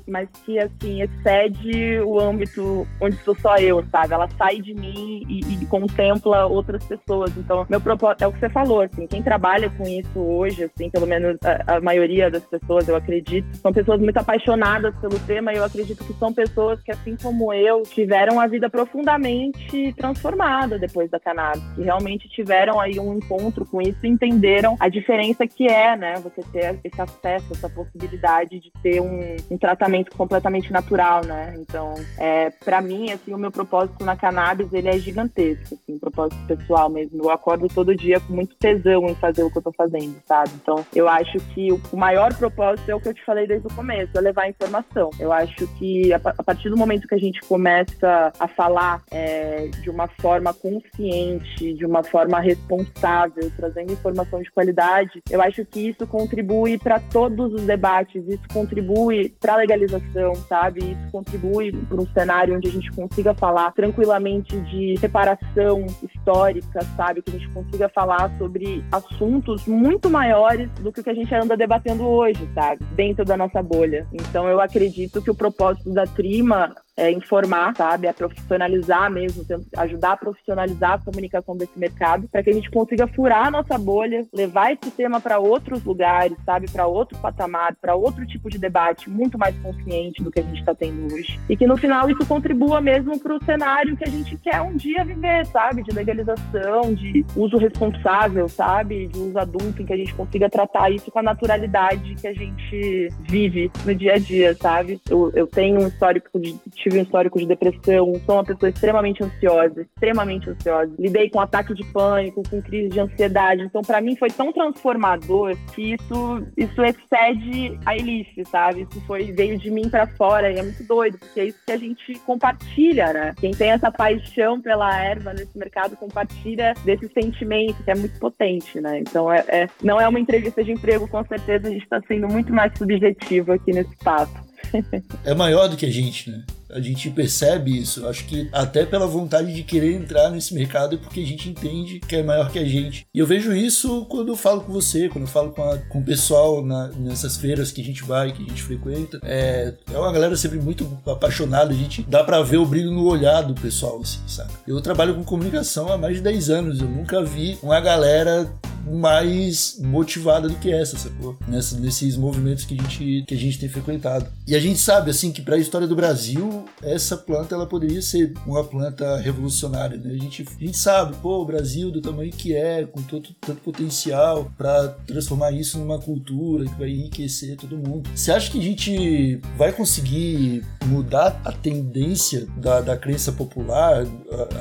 mas 0.06 0.28
que 0.44 0.58
assim 0.58 1.02
excede 1.02 2.00
o 2.00 2.18
âmbito 2.20 2.86
onde 3.00 3.16
sou 3.18 3.36
só 3.36 3.56
eu, 3.56 3.84
sabe? 3.90 4.14
Ela 4.14 4.28
sai 4.38 4.60
de 4.60 4.72
mim 4.72 5.22
e, 5.28 5.40
e 5.62 5.66
contempla 5.66 6.46
outras 6.46 6.84
pessoas. 6.84 7.36
Então, 7.36 7.66
meu 7.68 7.80
propósito 7.80 8.22
é 8.22 8.26
o 8.26 8.32
que 8.32 8.38
você 8.38 8.48
falou, 8.48 8.82
assim, 8.82 9.06
quem 9.06 9.22
trabalha 9.22 9.68
com 9.70 9.84
isso 9.84 10.18
hoje, 10.18 10.64
assim, 10.64 10.88
pelo 10.90 11.06
menos 11.06 11.36
a, 11.44 11.76
a 11.76 11.80
maioria 11.80 12.30
das 12.30 12.44
pessoas, 12.44 12.88
eu 12.88 12.96
acredito, 12.96 13.46
são 13.56 13.72
pessoas 13.72 14.00
muito 14.00 14.16
apaixonadas 14.16 14.96
pelo 14.98 15.18
tema 15.20 15.52
e 15.52 15.56
eu 15.56 15.64
acredito 15.64 16.04
que 16.04 16.12
são 16.14 16.32
pessoas 16.32 16.80
que, 16.82 16.92
assim 16.92 17.16
como 17.20 17.52
eu, 17.52 17.82
tiveram 17.82 18.40
a 18.40 18.46
vida 18.46 18.70
profundamente 18.70 19.92
transformada 19.94 20.78
depois 20.78 21.10
da 21.10 21.18
cannabis, 21.18 21.62
que 21.74 21.82
realmente 21.82 22.28
tiveram 22.28 22.80
aí 22.80 22.98
um 22.98 23.14
encontro 23.14 23.66
com 23.66 23.80
isso 23.80 24.04
e 24.04 24.08
entenderam 24.08 24.76
a 24.78 24.88
diferença 24.88 25.46
que 25.46 25.66
é, 25.66 25.96
né, 25.96 26.14
você 26.16 26.42
ter 26.52 26.78
esse 26.84 27.00
acesso, 27.00 27.52
essa 27.52 27.68
possibilidade 27.68 28.60
de 28.60 28.70
ter 28.82 29.00
um, 29.00 29.36
um 29.50 29.58
tratamento 29.66 30.16
completamente 30.16 30.72
natural, 30.72 31.24
né? 31.24 31.54
Então, 31.58 31.94
é, 32.18 32.50
para 32.50 32.80
mim, 32.80 33.10
assim, 33.10 33.34
o 33.34 33.38
meu 33.38 33.50
propósito 33.50 34.04
na 34.04 34.16
cannabis, 34.16 34.72
ele 34.72 34.88
é 34.88 34.96
gigantesco, 34.98 35.74
assim, 35.74 35.98
propósito 35.98 36.40
pessoal 36.46 36.88
mesmo. 36.88 37.24
Eu 37.24 37.30
acordo 37.30 37.66
todo 37.68 37.94
dia 37.94 38.20
com 38.20 38.32
muito 38.32 38.54
tesão 38.56 39.06
em 39.06 39.14
fazer 39.16 39.42
o 39.42 39.50
que 39.50 39.58
eu 39.58 39.62
tô 39.62 39.72
fazendo, 39.72 40.14
sabe? 40.24 40.50
Então, 40.54 40.86
eu 40.94 41.08
acho 41.08 41.38
que 41.52 41.72
o, 41.72 41.80
o 41.92 41.96
maior 41.96 42.32
propósito 42.34 42.88
é 42.88 42.94
o 42.94 43.00
que 43.00 43.08
eu 43.08 43.14
te 43.14 43.24
falei 43.24 43.46
desde 43.46 43.66
do 43.66 43.74
começo, 43.74 44.16
é 44.16 44.20
levar 44.20 44.48
informação. 44.48 45.10
Eu 45.18 45.32
acho 45.32 45.66
que 45.78 46.12
a, 46.12 46.20
a 46.38 46.42
partir 46.42 46.70
do 46.70 46.76
momento 46.76 47.08
que 47.08 47.14
a 47.14 47.18
gente 47.18 47.40
começa 47.40 48.32
a 48.38 48.46
falar 48.46 49.02
é, 49.10 49.68
de 49.82 49.90
uma 49.90 50.06
forma 50.20 50.54
consciente, 50.54 51.74
de 51.74 51.84
uma 51.84 52.04
forma 52.04 52.38
responsável, 52.40 53.50
trazendo 53.56 53.92
informação 53.92 54.40
de 54.40 54.50
qualidade, 54.50 55.20
eu 55.30 55.42
acho 55.42 55.64
que 55.64 55.88
isso 55.88 56.06
contribui 56.06 56.78
para 56.78 57.00
todos 57.00 57.52
os 57.52 57.62
debates, 57.62 58.22
isso 58.28 58.44
contribui 58.52 59.34
para 59.40 59.55
legalização, 59.56 60.34
sabe? 60.34 60.80
Isso 60.80 61.10
contribui 61.12 61.72
para 61.72 62.00
um 62.00 62.06
cenário 62.06 62.56
onde 62.56 62.68
a 62.68 62.72
gente 62.72 62.90
consiga 62.92 63.34
falar 63.34 63.72
tranquilamente 63.72 64.58
de 64.60 64.94
reparação 65.00 65.84
histórica, 66.02 66.80
sabe? 66.96 67.22
Que 67.22 67.30
a 67.30 67.38
gente 67.38 67.48
consiga 67.50 67.88
falar 67.88 68.30
sobre 68.38 68.84
assuntos 68.92 69.66
muito 69.66 70.10
maiores 70.10 70.70
do 70.80 70.92
que 70.92 71.00
o 71.00 71.04
que 71.04 71.10
a 71.10 71.14
gente 71.14 71.34
anda 71.34 71.56
debatendo 71.56 72.04
hoje, 72.04 72.48
sabe? 72.54 72.84
Dentro 72.94 73.24
da 73.24 73.36
nossa 73.36 73.62
bolha. 73.62 74.06
Então 74.12 74.48
eu 74.48 74.60
acredito 74.60 75.22
que 75.22 75.30
o 75.30 75.34
propósito 75.34 75.92
da 75.92 76.04
Trima 76.04 76.74
é, 76.96 77.10
informar, 77.10 77.76
sabe, 77.76 78.08
a 78.08 78.14
profissionalizar 78.14 79.10
mesmo, 79.10 79.44
ajudar 79.76 80.12
a 80.12 80.16
profissionalizar 80.16 80.92
a 80.94 80.98
comunicação 80.98 81.56
desse 81.56 81.78
mercado, 81.78 82.28
para 82.28 82.42
que 82.42 82.50
a 82.50 82.52
gente 82.52 82.70
consiga 82.70 83.06
furar 83.06 83.48
a 83.48 83.50
nossa 83.50 83.76
bolha, 83.76 84.24
levar 84.32 84.72
esse 84.72 84.90
tema 84.90 85.20
para 85.20 85.38
outros 85.38 85.84
lugares, 85.84 86.36
sabe, 86.44 86.70
para 86.70 86.86
outro 86.86 87.18
patamar, 87.18 87.76
para 87.76 87.94
outro 87.94 88.26
tipo 88.26 88.48
de 88.48 88.58
debate 88.58 89.10
muito 89.10 89.38
mais 89.38 89.56
consciente 89.58 90.22
do 90.22 90.30
que 90.30 90.40
a 90.40 90.42
gente 90.42 90.60
está 90.60 90.74
tendo 90.74 91.12
hoje. 91.12 91.38
E 91.48 91.56
que 91.56 91.66
no 91.66 91.76
final 91.76 92.08
isso 92.08 92.24
contribua 92.26 92.80
mesmo 92.80 93.18
para 93.20 93.34
o 93.34 93.44
cenário 93.44 93.96
que 93.96 94.04
a 94.04 94.10
gente 94.10 94.36
quer 94.38 94.60
um 94.62 94.76
dia 94.76 95.04
viver, 95.04 95.44
sabe, 95.46 95.82
de 95.82 95.92
legalização, 95.92 96.94
de 96.94 97.24
uso 97.36 97.58
responsável, 97.58 98.48
sabe, 98.48 99.08
de 99.08 99.18
uso 99.18 99.38
adulto, 99.38 99.82
em 99.82 99.86
que 99.86 99.92
a 99.92 99.96
gente 99.96 100.14
consiga 100.14 100.48
tratar 100.48 100.90
isso 100.90 101.10
com 101.10 101.18
a 101.18 101.22
naturalidade 101.22 102.14
que 102.14 102.26
a 102.26 102.32
gente 102.32 103.08
vive 103.20 103.70
no 103.84 103.94
dia 103.94 104.14
a 104.14 104.18
dia, 104.18 104.54
sabe? 104.54 105.00
Eu, 105.08 105.30
eu 105.34 105.46
tenho 105.46 105.80
um 105.80 105.88
histórico 105.88 106.38
de 106.40 106.56
tive 106.86 107.00
um 107.00 107.02
histórico 107.02 107.38
de 107.38 107.46
depressão, 107.46 108.12
sou 108.24 108.36
uma 108.36 108.44
pessoa 108.44 108.70
extremamente 108.70 109.22
ansiosa, 109.22 109.82
extremamente 109.82 110.48
ansiosa. 110.48 110.92
Lidei 110.96 111.28
com 111.28 111.40
ataque 111.40 111.74
de 111.74 111.84
pânico, 111.86 112.42
com 112.48 112.62
crise 112.62 112.90
de 112.90 113.00
ansiedade. 113.00 113.62
Então, 113.62 113.82
para 113.82 114.00
mim, 114.00 114.14
foi 114.14 114.30
tão 114.30 114.52
transformador 114.52 115.56
que 115.74 115.94
isso, 115.94 116.46
isso 116.56 116.80
excede 116.82 117.78
a 117.84 117.96
Elice, 117.96 118.44
sabe? 118.48 118.82
Isso 118.82 119.00
foi, 119.04 119.32
veio 119.32 119.58
de 119.58 119.68
mim 119.68 119.88
para 119.88 120.06
fora 120.06 120.52
e 120.52 120.58
é 120.58 120.62
muito 120.62 120.84
doido, 120.84 121.18
porque 121.18 121.40
é 121.40 121.44
isso 121.46 121.58
que 121.66 121.72
a 121.72 121.76
gente 121.76 122.14
compartilha, 122.20 123.12
né? 123.12 123.34
Quem 123.40 123.50
tem 123.50 123.70
essa 123.70 123.90
paixão 123.90 124.60
pela 124.60 124.96
erva 124.96 125.32
nesse 125.32 125.58
mercado 125.58 125.96
compartilha 125.96 126.74
desse 126.84 127.08
sentimento 127.08 127.82
que 127.82 127.90
é 127.90 127.96
muito 127.96 128.18
potente, 128.20 128.80
né? 128.80 129.00
Então, 129.00 129.32
é, 129.32 129.44
é 129.48 129.68
não 129.82 130.00
é 130.00 130.06
uma 130.06 130.20
entrevista 130.20 130.62
de 130.62 130.70
emprego, 130.70 131.08
com 131.08 131.24
certeza 131.24 131.66
a 131.66 131.70
gente 131.70 131.82
está 131.82 132.00
sendo 132.06 132.28
muito 132.28 132.52
mais 132.52 132.72
subjetivo 132.78 133.52
aqui 133.52 133.72
nesse 133.72 133.96
papo. 133.96 134.46
é 135.24 135.34
maior 135.34 135.68
do 135.68 135.76
que 135.76 135.86
a 135.86 135.90
gente, 135.90 136.30
né? 136.30 136.44
A 136.70 136.80
gente 136.80 137.10
percebe 137.10 137.78
isso. 137.78 138.06
Acho 138.06 138.24
que 138.24 138.48
até 138.52 138.84
pela 138.84 139.06
vontade 139.06 139.54
de 139.54 139.62
querer 139.62 139.94
entrar 139.94 140.30
nesse 140.30 140.54
mercado 140.54 140.96
é 140.96 140.98
porque 140.98 141.20
a 141.20 141.26
gente 141.26 141.48
entende 141.48 142.00
que 142.00 142.16
é 142.16 142.22
maior 142.22 142.50
que 142.50 142.58
a 142.58 142.64
gente. 142.64 143.06
E 143.14 143.18
eu 143.18 143.26
vejo 143.26 143.52
isso 143.54 144.04
quando 144.06 144.28
eu 144.28 144.36
falo 144.36 144.62
com 144.62 144.72
você, 144.72 145.08
quando 145.08 145.24
eu 145.24 145.30
falo 145.30 145.50
com, 145.50 145.62
a, 145.62 145.78
com 145.78 146.00
o 146.00 146.04
pessoal 146.04 146.64
na, 146.64 146.88
nessas 146.88 147.36
feiras 147.36 147.70
que 147.70 147.80
a 147.80 147.84
gente 147.84 148.02
vai, 148.02 148.32
que 148.32 148.42
a 148.42 148.46
gente 148.46 148.62
frequenta. 148.62 149.20
É, 149.22 149.74
é 149.92 149.98
uma 149.98 150.12
galera 150.12 150.36
sempre 150.36 150.58
muito 150.58 150.98
apaixonada. 151.06 151.70
A 151.72 151.76
gente 151.76 152.02
dá 152.02 152.24
pra 152.24 152.42
ver 152.42 152.58
o 152.58 152.66
brilho 152.66 152.90
no 152.90 153.06
olhar 153.06 153.42
do 153.42 153.54
pessoal, 153.54 154.00
assim, 154.02 154.20
sabe? 154.26 154.52
Eu 154.66 154.80
trabalho 154.80 155.14
com 155.14 155.24
comunicação 155.24 155.92
há 155.92 155.98
mais 155.98 156.16
de 156.16 156.22
10 156.22 156.50
anos. 156.50 156.80
Eu 156.80 156.88
nunca 156.88 157.24
vi 157.24 157.58
uma 157.62 157.80
galera 157.80 158.50
mais 158.86 159.78
motivada 159.80 160.48
do 160.48 160.54
que 160.56 160.72
essa, 160.72 160.96
sacou? 160.96 161.36
Nessa, 161.48 161.78
nesses 161.78 162.16
movimentos 162.16 162.64
que 162.64 162.74
a, 162.74 162.82
gente, 162.82 163.24
que 163.26 163.34
a 163.34 163.38
gente 163.38 163.58
tem 163.58 163.68
frequentado. 163.68 164.26
E 164.46 164.54
a 164.54 164.60
gente 164.60 164.78
sabe, 164.78 165.10
assim, 165.10 165.32
que 165.32 165.42
para 165.42 165.56
a 165.56 165.58
história 165.58 165.86
do 165.86 165.96
Brasil, 165.96 166.64
essa 166.82 167.16
planta 167.16 167.54
ela 167.54 167.66
poderia 167.66 168.00
ser 168.00 168.32
uma 168.46 168.62
planta 168.62 169.16
revolucionária, 169.16 169.96
né? 169.96 170.12
A 170.12 170.18
gente, 170.18 170.46
a 170.48 170.64
gente 170.64 170.78
sabe, 170.78 171.16
pô, 171.16 171.42
o 171.42 171.44
Brasil 171.44 171.90
do 171.90 172.00
tamanho 172.00 172.30
que 172.30 172.54
é, 172.54 172.84
com 172.84 173.02
todo, 173.02 173.30
tanto 173.40 173.60
potencial 173.60 174.50
para 174.56 174.88
transformar 175.06 175.50
isso 175.52 175.78
numa 175.78 175.98
cultura 175.98 176.64
que 176.64 176.78
vai 176.78 176.90
enriquecer 176.90 177.56
todo 177.56 177.76
mundo. 177.76 178.08
Você 178.14 178.30
acha 178.30 178.50
que 178.50 178.58
a 178.58 178.62
gente 178.62 179.40
vai 179.56 179.72
conseguir 179.72 180.64
mudar 180.86 181.40
a 181.44 181.52
tendência 181.52 182.46
da, 182.56 182.80
da 182.80 182.96
crença 182.96 183.32
popular 183.32 184.06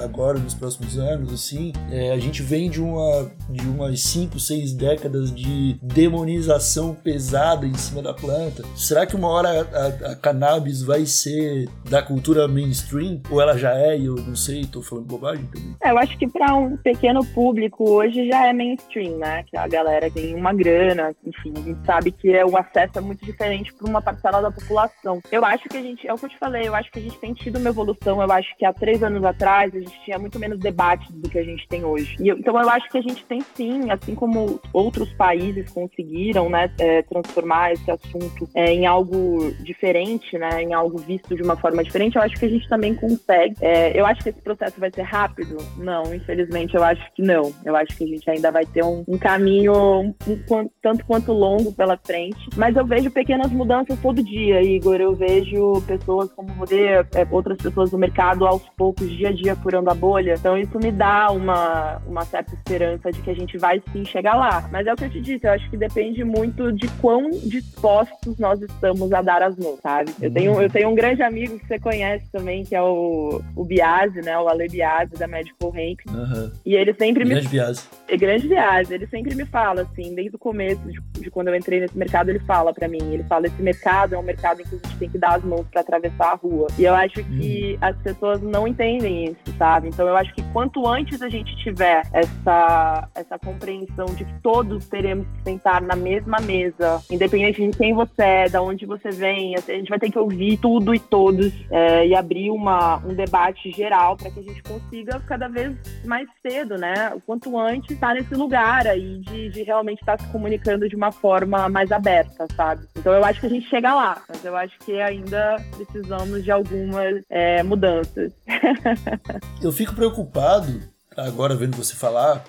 agora 0.04 0.40
nos 0.40 0.54
próximos 0.54 0.98
anos, 0.98 1.34
assim? 1.34 1.72
É, 1.92 2.12
a 2.12 2.20
gente 2.20 2.42
vem 2.42 2.70
de 2.70 2.82
uma 2.82 3.32
de 3.50 3.68
umas 3.68 4.00
5, 4.16 4.40
6 4.40 4.74
décadas 4.76 5.36
de 5.36 5.74
demonização 5.82 6.96
pesada 6.96 7.66
em 7.66 7.74
cima 7.74 8.02
da 8.02 8.14
planta. 8.14 8.64
Será 8.74 9.06
que 9.06 9.14
uma 9.14 9.28
hora 9.28 9.50
a, 9.50 10.12
a, 10.12 10.16
cannabis 10.16 10.82
vai 10.82 11.06
ser 11.06 11.68
da 11.90 12.02
cultura 12.02 12.48
mainstream? 12.48 13.22
Ou 13.30 13.42
ela 13.42 13.58
já 13.58 13.78
é 13.78 13.98
e 14.00 14.06
eu 14.06 14.16
não 14.16 14.34
sei, 14.34 14.64
tô 14.64 14.82
falando 14.82 15.06
bobagem 15.06 15.46
também? 15.48 15.76
É, 15.84 15.92
eu 15.92 15.98
acho 15.98 16.18
que 16.18 16.30
para 16.30 16.56
um 16.56 16.78
pequeno 16.78 17.26
público 17.26 17.90
hoje 17.90 18.30
já 18.30 18.48
é 18.48 18.54
mainstream, 18.54 19.18
né? 19.18 19.44
Que 19.44 19.58
a 19.58 19.68
galera 19.68 20.10
tem 20.10 20.34
uma 20.34 20.54
grana, 20.54 21.14
enfim, 21.26 21.52
a 21.54 21.60
gente 21.60 21.86
sabe 21.86 22.12
que 22.14 22.32
é, 22.32 22.46
o 22.46 22.56
acesso 22.56 22.98
é 22.98 23.02
muito 23.02 23.26
diferente 23.26 23.74
para 23.74 23.90
uma 23.90 24.02
parcela 24.02 24.42
da 24.42 24.50
população. 24.50 25.20
Eu 25.30 25.44
acho 25.44 25.68
que 25.68 25.76
a 25.76 25.82
gente, 25.82 26.08
é 26.08 26.14
o 26.14 26.18
que 26.18 26.24
eu 26.24 26.30
te 26.30 26.38
falei, 26.38 26.70
eu 26.70 26.76
acho 26.76 26.90
que 26.90 27.00
a 27.00 27.02
gente 27.02 27.20
tem 27.20 27.34
tido 27.34 27.60
uma 27.60 27.68
evolução. 27.68 28.22
Eu 28.22 28.32
acho 28.32 28.56
que 28.58 28.64
há 28.64 28.72
três 28.72 29.04
anos 29.04 29.26
atrás 29.26 29.76
a 29.76 29.80
gente 29.80 30.00
tinha 30.06 30.18
muito 30.18 30.40
menos 30.40 30.58
debate 30.58 31.12
do 31.12 31.30
que 31.30 31.38
a 31.38 31.44
gente 31.44 31.68
tem 31.68 31.84
hoje. 31.84 32.16
E, 32.22 32.30
então 32.30 32.58
eu 32.58 32.70
acho 32.70 32.90
que 32.90 32.98
a 32.98 33.02
gente 33.02 33.26
tem 33.26 33.42
sim, 33.54 33.92
assim 34.06 34.14
como 34.14 34.60
outros 34.72 35.12
países 35.14 35.70
conseguiram, 35.72 36.48
né, 36.48 36.70
é, 36.80 37.02
transformar 37.02 37.74
esse 37.74 37.90
assunto 37.90 38.48
é, 38.54 38.72
em 38.72 38.86
algo 38.86 39.52
diferente, 39.62 40.38
né, 40.38 40.62
em 40.62 40.74
algo 40.74 40.98
visto 41.00 41.36
de 41.36 41.42
uma 41.42 41.58
forma 41.58 41.84
diferente, 41.84 42.16
eu 42.16 42.22
acho 42.22 42.36
que 42.36 42.46
a 42.46 42.50
gente 42.50 42.70
também 42.70 42.94
consegue. 42.94 43.56
É, 43.60 44.00
eu 44.00 44.06
acho 44.06 44.22
que 44.22 44.30
esse 44.30 44.42
processo 44.42 44.80
vai 44.80 44.92
ser 44.94 45.02
rápido? 45.02 45.58
Não, 45.78 46.14
infelizmente 46.14 46.76
eu 46.76 46.84
acho 46.84 47.02
que 47.14 47.24
não. 47.24 47.52
Eu 47.66 47.76
acho 47.76 47.98
que 47.98 48.04
a 48.04 48.08
gente 48.08 48.30
ainda 48.30 48.52
vai 48.52 48.66
ter 48.66 48.84
um, 48.84 49.04
um 49.08 49.18
caminho 49.18 49.74
um, 49.74 50.14
um, 50.28 50.70
tanto 50.82 51.06
quanto 51.06 51.34
longo 51.34 51.74
pela 51.74 51.98
frente, 51.98 52.38
mas 52.56 52.76
eu 52.76 52.86
vejo 52.86 53.10
pequenas 53.10 53.52
mudanças 53.52 54.00
todo 54.00 54.24
dia, 54.24 54.62
Igor. 54.62 54.96
Eu 54.96 55.16
vejo 55.16 55.82
pessoas 55.88 56.32
como 56.34 56.50
você, 56.54 57.06
é, 57.16 57.28
outras 57.32 57.58
pessoas 57.58 57.90
do 57.90 57.98
mercado 57.98 58.46
aos 58.46 58.62
poucos, 58.78 59.10
dia 59.10 59.30
a 59.30 59.34
dia, 59.34 59.56
furando 59.56 59.90
a 59.90 59.96
bolha. 59.96 60.36
Então 60.38 60.58
isso 60.58 60.78
me 60.78 60.92
dá 60.92 61.32
uma, 61.32 62.02
uma 62.06 62.24
certa 62.26 62.54
esperança 62.54 63.12
de 63.12 63.22
que 63.22 63.32
a 63.32 63.36
gente 63.36 63.58
vai 63.58 63.82
sim 63.96 64.04
chegar 64.04 64.36
lá. 64.36 64.68
Mas 64.72 64.86
é 64.86 64.94
o 64.94 64.96
que 64.98 65.06
eu 65.06 65.10
te 65.10 65.22
disse, 65.22 65.48
eu 65.48 65.52
acho 65.52 65.70
que 65.70 65.78
depende 65.78 66.24
muito 66.24 66.72
de 66.74 66.88
quão 67.00 67.30
dispostos 67.32 68.38
nós 68.38 68.62
estamos 68.62 69.14
a 69.14 69.22
dar 69.22 69.42
as 69.42 69.56
mãos, 69.56 69.80
sabe? 69.82 70.12
Eu 70.22 70.32
tenho, 70.32 70.62
eu 70.62 70.70
tenho 70.70 70.90
um 70.90 70.96
grande 70.96 71.24
amigo 71.24 71.58
que 71.58 71.68
você 71.68 71.80
conhece 71.80 72.30
também, 72.32 72.66
que 72.66 72.76
é 72.76 72.82
o, 72.82 73.42
o 73.56 73.64
Biase, 73.64 74.22
né? 74.22 74.38
O 74.38 74.50
Ale 74.50 74.68
Biase, 74.68 75.14
da 75.14 75.28
Medical 75.28 75.70
Rank. 75.70 76.02
Uhum. 76.10 76.52
E 76.66 76.76
ele 76.76 76.94
sempre 76.94 77.24
grande 77.24 77.46
me. 77.46 77.50
Biase. 77.50 77.88
É 78.08 78.18
grande 78.18 78.48
Biase. 78.48 78.94
Ele 78.94 79.08
sempre 79.08 79.34
me 79.36 79.46
fala, 79.46 79.84
assim, 79.84 80.14
desde 80.14 80.36
o 80.36 80.40
começo 80.40 80.82
de, 80.82 81.22
de 81.22 81.32
quando 81.32 81.48
eu 81.48 81.56
entrei 81.56 81.80
nesse 81.80 81.98
mercado, 81.98 82.30
ele 82.30 82.40
fala 82.40 82.74
para 82.74 82.88
mim. 82.88 83.14
Ele 83.14 83.24
fala: 83.24 83.48
esse 83.48 83.62
mercado 83.62 84.16
é 84.16 84.18
um 84.18 84.24
mercado 84.24 84.62
em 84.62 84.64
que 84.66 84.76
a 84.76 84.78
gente 84.78 84.98
tem 84.98 85.10
que 85.10 85.18
dar 85.18 85.36
as 85.36 85.44
mãos 85.44 85.66
para 85.72 85.82
atravessar 85.82 86.32
a 86.32 86.36
rua. 86.36 86.68
E 86.78 86.84
eu 86.84 86.94
acho 86.94 87.24
que 87.24 87.74
uhum. 87.74 87.88
as 87.88 87.98
pessoas 87.98 88.42
não 88.42 88.68
entendem 88.68 89.26
isso, 89.26 89.58
sabe? 89.58 89.88
Então 89.88 90.08
eu 90.08 90.18
acho 90.18 90.34
que 90.34 90.42
quanto 90.52 90.86
antes 90.88 91.22
a 91.22 91.30
gente 91.30 91.56
tiver 91.58 92.02
essa, 92.12 93.08
essa 93.16 93.40
compreensão 93.40 93.85
de 94.16 94.26
que 94.26 94.42
todos 94.42 94.88
teremos 94.88 95.26
que 95.28 95.44
sentar 95.52 95.82
na 95.82 95.96
mesma 95.96 96.40
mesa, 96.40 97.02
independente 97.10 97.66
de 97.66 97.78
quem 97.78 97.94
você 97.94 98.26
é, 98.26 98.50
de 98.50 98.58
onde 98.58 98.86
você 98.86 99.12
vem, 99.12 99.56
a 99.56 99.62
gente 99.62 99.90
vai 99.90 100.00
ter 100.00 100.12
que 100.12 100.18
ouvir 100.18 100.58
tudo 100.58 100.96
e 100.96 101.00
todos 101.00 101.54
é, 101.70 102.08
e 102.08 102.16
abrir 102.16 102.50
uma, 102.50 102.98
um 102.98 103.14
debate 103.14 103.72
geral 103.72 104.18
para 104.18 104.32
que 104.32 104.40
a 104.40 104.44
gente 104.44 104.64
consiga 104.64 105.20
cada 105.22 105.48
vez 105.48 105.76
mais 106.04 106.28
cedo, 106.42 106.76
né? 106.76 107.12
O 107.16 107.22
quanto 107.22 107.58
antes 107.58 107.92
estar 107.92 108.16
nesse 108.16 108.34
lugar 108.34 108.88
aí 108.88 109.20
de, 109.20 109.50
de 109.50 109.64
realmente 109.64 110.00
estar 110.00 110.20
se 110.20 110.28
comunicando 110.28 110.90
de 110.90 110.96
uma 110.96 111.12
forma 111.12 111.70
mais 111.70 111.92
aberta, 111.92 112.48
sabe? 112.56 112.88
Então 112.98 113.14
eu 113.14 113.24
acho 113.24 113.40
que 113.40 113.46
a 113.46 113.50
gente 113.50 113.70
chega 113.70 113.94
lá, 113.94 114.22
mas 114.28 114.44
eu 114.44 114.56
acho 114.58 114.78
que 114.80 115.00
ainda 115.00 115.58
precisamos 115.76 116.44
de 116.44 116.52
algumas 116.52 117.24
é, 117.30 117.62
mudanças. 117.64 118.34
eu 119.62 119.72
fico 119.72 119.94
preocupado 119.94 120.80
agora 121.16 121.56
vendo 121.56 121.78
você 121.78 121.96
falar 121.96 122.44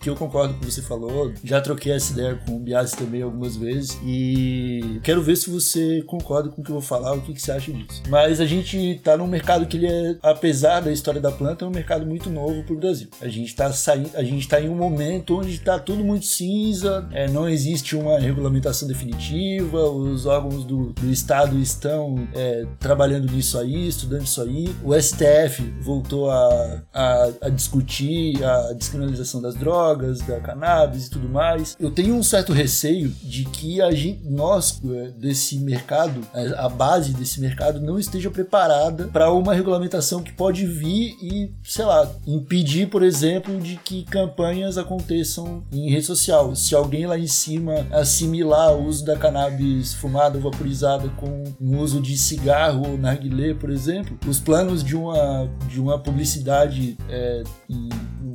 porque 0.00 0.08
eu 0.08 0.16
concordo 0.16 0.54
com 0.54 0.60
o 0.60 0.66
que 0.66 0.72
você 0.72 0.80
falou. 0.80 1.30
Já 1.44 1.60
troquei 1.60 1.92
essa 1.92 2.14
ideia 2.14 2.34
com 2.46 2.56
o 2.56 2.58
Biasi 2.58 2.96
também 2.96 3.20
algumas 3.20 3.54
vezes 3.54 3.98
e 4.02 4.98
quero 5.02 5.22
ver 5.22 5.36
se 5.36 5.50
você 5.50 6.02
concorda 6.06 6.48
com 6.48 6.62
o 6.62 6.64
que 6.64 6.70
eu 6.70 6.76
vou 6.76 6.82
falar, 6.82 7.12
o 7.12 7.20
que, 7.20 7.34
que 7.34 7.42
você 7.42 7.52
acha 7.52 7.70
disso. 7.70 8.02
Mas 8.08 8.40
a 8.40 8.46
gente 8.46 8.98
tá 9.04 9.14
num 9.18 9.26
mercado 9.26 9.66
que 9.66 9.76
ele 9.76 9.86
é, 9.86 10.16
apesar 10.22 10.80
da 10.80 10.90
história 10.90 11.20
da 11.20 11.30
planta, 11.30 11.66
é 11.66 11.68
um 11.68 11.70
mercado 11.70 12.06
muito 12.06 12.30
novo 12.30 12.62
pro 12.62 12.78
Brasil. 12.78 13.08
A 13.20 13.28
gente 13.28 13.54
tá 13.54 13.70
saindo, 13.74 14.10
a 14.14 14.22
gente 14.22 14.48
tá 14.48 14.58
em 14.58 14.70
um 14.70 14.74
momento 14.74 15.38
onde 15.38 15.60
tá 15.60 15.78
tudo 15.78 16.02
muito 16.02 16.24
cinza, 16.24 17.06
é, 17.12 17.28
não 17.28 17.46
existe 17.46 17.94
uma 17.94 18.18
regulamentação 18.18 18.88
definitiva, 18.88 19.82
os 19.82 20.24
órgãos 20.24 20.64
do, 20.64 20.94
do 20.94 21.10
Estado 21.10 21.58
estão 21.58 22.26
é, 22.34 22.64
trabalhando 22.78 23.30
nisso 23.30 23.58
aí, 23.58 23.88
estudando 23.88 24.24
isso 24.24 24.40
aí. 24.40 24.74
O 24.82 24.98
STF 24.98 25.62
voltou 25.82 26.30
a, 26.30 26.82
a, 26.90 27.30
a 27.42 27.48
discutir 27.50 28.42
a 28.42 28.72
descriminalização 28.72 29.42
das 29.42 29.54
drogas 29.54 29.89
drogas, 29.90 30.20
da 30.20 30.40
cannabis 30.40 31.06
e 31.06 31.10
tudo 31.10 31.28
mais. 31.28 31.76
Eu 31.78 31.90
tenho 31.90 32.14
um 32.14 32.22
certo 32.22 32.52
receio 32.52 33.08
de 33.22 33.44
que 33.44 33.80
a 33.80 33.90
gente, 33.92 34.20
nós 34.28 34.80
é, 34.84 35.10
desse 35.10 35.58
mercado, 35.58 36.20
a 36.56 36.68
base 36.68 37.12
desse 37.12 37.40
mercado 37.40 37.80
não 37.80 37.98
esteja 37.98 38.30
preparada 38.30 39.08
para 39.08 39.32
uma 39.32 39.54
regulamentação 39.54 40.22
que 40.22 40.32
pode 40.32 40.66
vir 40.66 41.16
e, 41.22 41.52
sei 41.62 41.84
lá, 41.84 42.10
impedir, 42.26 42.88
por 42.88 43.02
exemplo, 43.02 43.58
de 43.58 43.76
que 43.76 44.04
campanhas 44.04 44.78
aconteçam 44.78 45.62
em 45.72 45.90
rede 45.90 46.06
social. 46.06 46.54
Se 46.54 46.74
alguém 46.74 47.06
lá 47.06 47.18
em 47.18 47.26
cima 47.26 47.86
assimilar 47.90 48.74
o 48.74 48.86
uso 48.86 49.04
da 49.04 49.16
cannabis 49.16 49.94
fumada 49.94 50.36
ou 50.36 50.50
vaporizada 50.50 51.08
com 51.16 51.44
o 51.60 51.76
uso 51.78 52.00
de 52.00 52.16
cigarro 52.16 52.88
ou 52.88 52.98
narguilé, 52.98 53.54
por 53.54 53.70
exemplo, 53.70 54.18
os 54.26 54.38
planos 54.38 54.82
de 54.84 54.96
uma, 54.96 55.48
de 55.68 55.80
uma 55.80 55.98
publicidade 55.98 56.96
é, 57.08 57.42